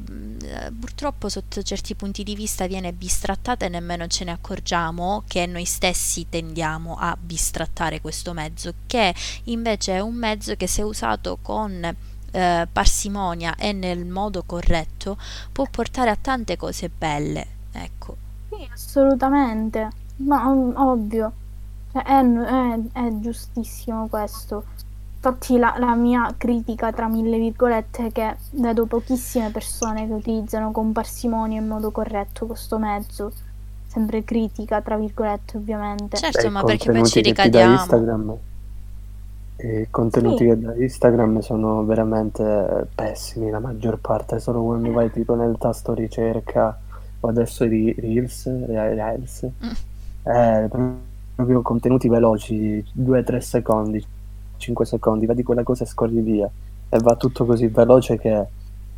[0.79, 5.65] purtroppo sotto certi punti di vista viene bistrattata e nemmeno ce ne accorgiamo che noi
[5.65, 9.13] stessi tendiamo a bistrattare questo mezzo, che
[9.45, 11.95] invece è un mezzo che se usato con
[12.31, 15.17] eh, parsimonia e nel modo corretto
[15.51, 18.15] può portare a tante cose belle, ecco.
[18.49, 21.31] Sì, assolutamente, ma ovvio,
[21.91, 24.63] cioè, è, è, è giustissimo questo.
[25.15, 30.71] Infatti la, la, mia critica tra mille virgolette è che vedo pochissime persone che utilizzano
[30.71, 33.31] con parsimonia in modo corretto questo mezzo.
[33.85, 36.15] Sempre critica, tra virgolette, ovviamente.
[36.15, 37.73] Certo, Beh, ma perché poi ci ricadiamo.
[37.73, 38.37] Instagram,
[39.61, 40.49] I contenuti sì.
[40.49, 45.93] che da Instagram sono veramente pessimi, la maggior parte, solo quando vai tipo nel tasto
[45.93, 46.79] ricerca
[47.19, 50.31] o adesso i Reels, Reels mm.
[50.31, 50.69] eh,
[51.35, 54.05] proprio contenuti veloci, 2-3 secondi
[54.59, 56.49] 5 secondi, vedi quella cosa e scorri via.
[56.89, 58.45] E va tutto così veloce che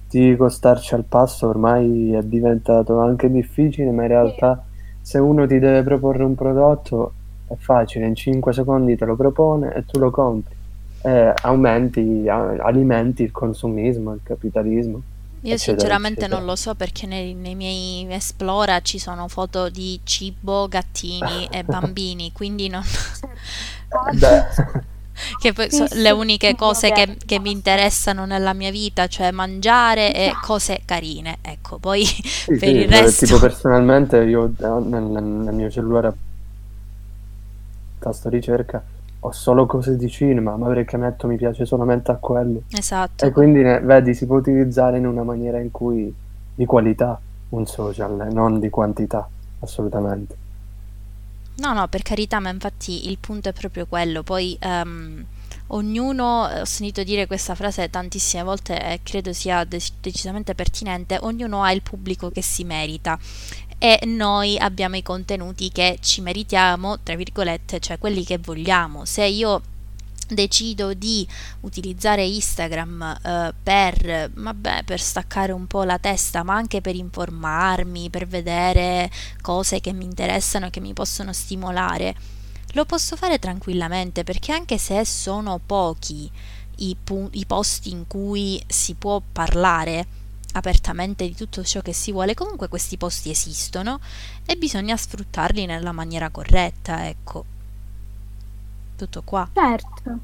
[0.09, 4.65] ti dico starci al passo ormai è diventato anche difficile, ma in realtà
[4.99, 7.13] se uno ti deve proporre un prodotto
[7.51, 10.55] è facile, in 5 secondi te lo propone e tu lo compri.
[11.03, 15.01] E aumenti, alimenti il consumismo, il capitalismo.
[15.43, 16.37] Io eccetera, sinceramente eccetera.
[16.37, 21.63] non lo so perché nei, nei, miei esplora ci sono foto di cibo, gattini e
[21.65, 22.83] bambini, quindi non...
[25.39, 30.15] Che poi sono le uniche cose che, che, mi interessano nella mia vita, cioè mangiare
[30.15, 31.37] e cose carine.
[31.41, 33.25] Ecco, poi sì, per sì, il resto...
[33.25, 36.11] Tipo personalmente io nel, nel mio cellulare
[38.01, 38.83] tasto ricerca
[39.23, 42.63] ho solo cose di cinema, ma perché metto mi piace solamente a quello.
[42.71, 43.23] Esatto.
[43.23, 46.13] E quindi vedi, si può utilizzare in una maniera in cui
[46.55, 49.27] di qualità un social, non di quantità,
[49.59, 50.35] assolutamente.
[51.57, 54.23] No, no, per carità, ma infatti il punto è proprio quello.
[54.23, 55.23] Poi um,
[55.67, 61.61] ognuno, ho sentito dire questa frase tantissime volte e credo sia de- decisamente pertinente, ognuno
[61.61, 63.19] ha il pubblico che si merita
[63.83, 69.05] e noi abbiamo i contenuti che ci meritiamo, tra virgolette, cioè quelli che vogliamo.
[69.05, 69.59] Se io
[70.27, 71.27] decido di
[71.61, 78.11] utilizzare Instagram eh, per, vabbè, per staccare un po' la testa, ma anche per informarmi,
[78.11, 79.09] per vedere
[79.41, 82.13] cose che mi interessano e che mi possono stimolare,
[82.73, 86.29] lo posso fare tranquillamente perché anche se sono pochi
[86.77, 90.19] i, pu- i posti in cui si può parlare
[90.53, 93.99] apertamente di tutto ciò che si vuole, comunque questi posti esistono
[94.45, 97.45] e bisogna sfruttarli nella maniera corretta, ecco
[98.95, 99.49] tutto qua.
[99.53, 100.19] Certo.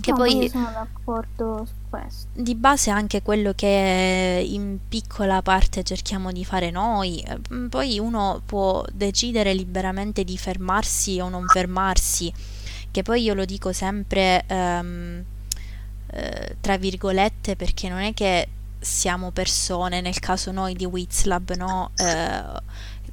[0.00, 2.28] Che No, poi sono d'accordo su questo.
[2.32, 7.22] di base anche quello che in piccola parte cerchiamo di fare noi,
[7.52, 12.32] mm, poi uno può decidere liberamente di fermarsi o non fermarsi,
[12.90, 15.24] che poi io lo dico sempre ehm,
[16.12, 18.48] eh, tra virgolette perché non è che
[18.80, 21.90] siamo persone, nel caso noi di Wizlab, no?
[21.96, 22.60] Eh,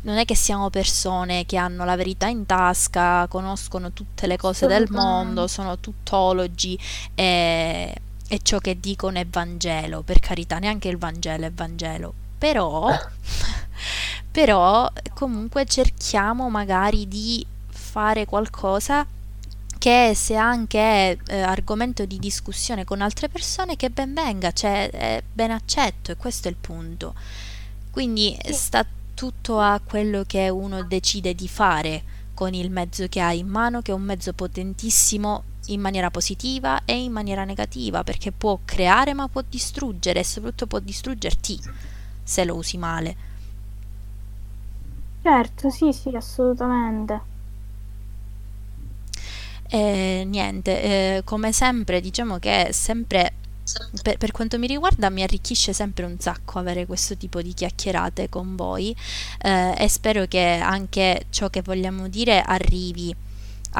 [0.01, 4.65] non è che siamo persone che hanno la verità in tasca, conoscono tutte le cose
[4.65, 6.79] del mondo, sono tuttologi
[7.13, 7.93] e,
[8.27, 12.13] e ciò che dicono è Vangelo, per carità, neanche il Vangelo è Vangelo.
[12.37, 12.87] Però,
[14.31, 19.05] però comunque cerchiamo magari di fare qualcosa
[19.77, 24.89] che se anche è eh, argomento di discussione con altre persone, che ben venga, cioè
[24.89, 27.13] è ben accetto e questo è il punto.
[27.91, 28.51] Quindi Sì.
[28.51, 32.03] sta tutto a quello che uno decide di fare
[32.33, 36.83] con il mezzo che ha in mano, che è un mezzo potentissimo in maniera positiva
[36.85, 41.59] e in maniera negativa, perché può creare ma può distruggere e soprattutto può distruggerti
[42.23, 43.17] se lo usi male.
[45.21, 47.21] Certo, sì, sì, assolutamente.
[49.69, 53.33] E niente, eh, come sempre diciamo che sempre
[54.01, 58.29] per, per quanto mi riguarda mi arricchisce sempre un sacco avere questo tipo di chiacchierate
[58.29, 58.95] con voi
[59.41, 63.13] eh, e spero che anche ciò che vogliamo dire arrivi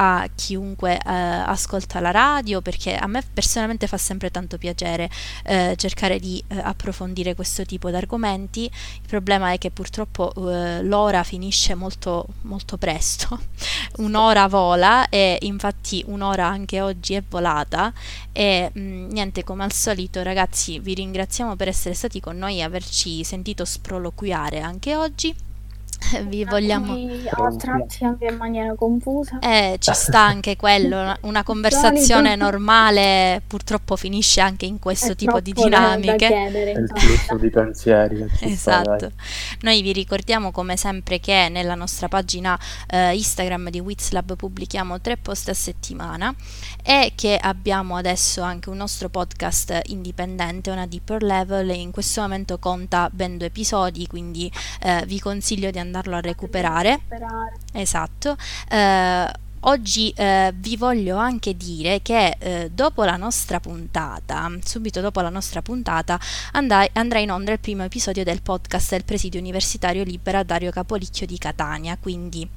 [0.00, 5.10] a chiunque eh, ascolta la radio perché a me personalmente fa sempre tanto piacere
[5.44, 8.64] eh, cercare di eh, approfondire questo tipo di argomenti.
[8.64, 13.40] Il problema è che purtroppo eh, l'ora finisce molto, molto presto,
[13.98, 17.92] un'ora vola e infatti un'ora anche oggi è volata
[18.32, 22.62] e mh, niente, come al solito ragazzi vi ringraziamo per essere stati con noi e
[22.62, 25.47] averci sentito sproloquiare anche oggi.
[26.26, 26.94] Vi vogliamo...
[27.30, 29.38] A tratti anche in maniera confusa.
[29.40, 35.40] Eh, ci sta anche quello, una- conversazione normale purtroppo finisce anche in questo È tipo
[35.40, 36.16] di dinamiche.
[36.16, 38.26] chiedere, il flusso di pensieri.
[38.40, 39.12] Esatto.
[39.60, 45.16] Noi vi ricordiamo come sempre che nella nostra pagina eh, Instagram di Wizlab pubblichiamo tre
[45.16, 46.34] post a settimana
[46.82, 52.20] e che abbiamo adesso anche un nostro podcast indipendente, una Deeper Level, e in questo
[52.20, 54.50] momento conta ben due episodi, quindi
[54.82, 57.00] eh, vi consiglio di andarlo a recuperare.
[57.72, 58.36] Esatto.
[58.70, 65.20] Eh, oggi eh, vi voglio anche dire che eh, dopo la nostra puntata, subito dopo
[65.20, 66.18] la nostra puntata,
[66.52, 71.26] andai- andrà in onda il primo episodio del podcast del Presidio Universitario Libera Dario Capolicchio
[71.26, 72.48] di Catania, quindi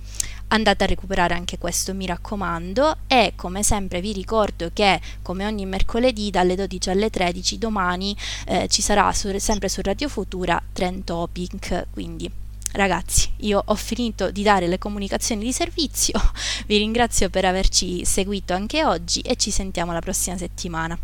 [0.50, 2.98] andate a recuperare anche questo, mi raccomando.
[3.08, 8.16] E come sempre vi ricordo che, come ogni mercoledì, dalle 12 alle 13 domani
[8.48, 12.41] eh, ci sarà su- sempre su Radio Futura Trend Topic, quindi
[12.74, 16.14] Ragazzi, io ho finito di dare le comunicazioni di servizio,
[16.68, 20.98] vi ringrazio per averci seguito anche oggi e ci sentiamo la prossima settimana.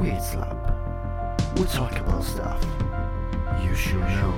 [0.00, 1.58] Weird Lab.
[1.58, 2.66] We talk about stuff
[3.62, 4.32] you should know.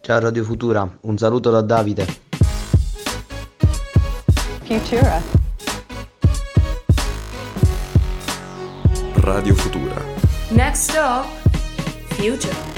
[0.00, 2.06] Ciao Radio Futura, un saluto da Davide.
[4.62, 5.47] Futura.
[9.28, 10.02] Radio Futura.
[10.50, 11.26] Next stop,
[12.14, 12.77] future.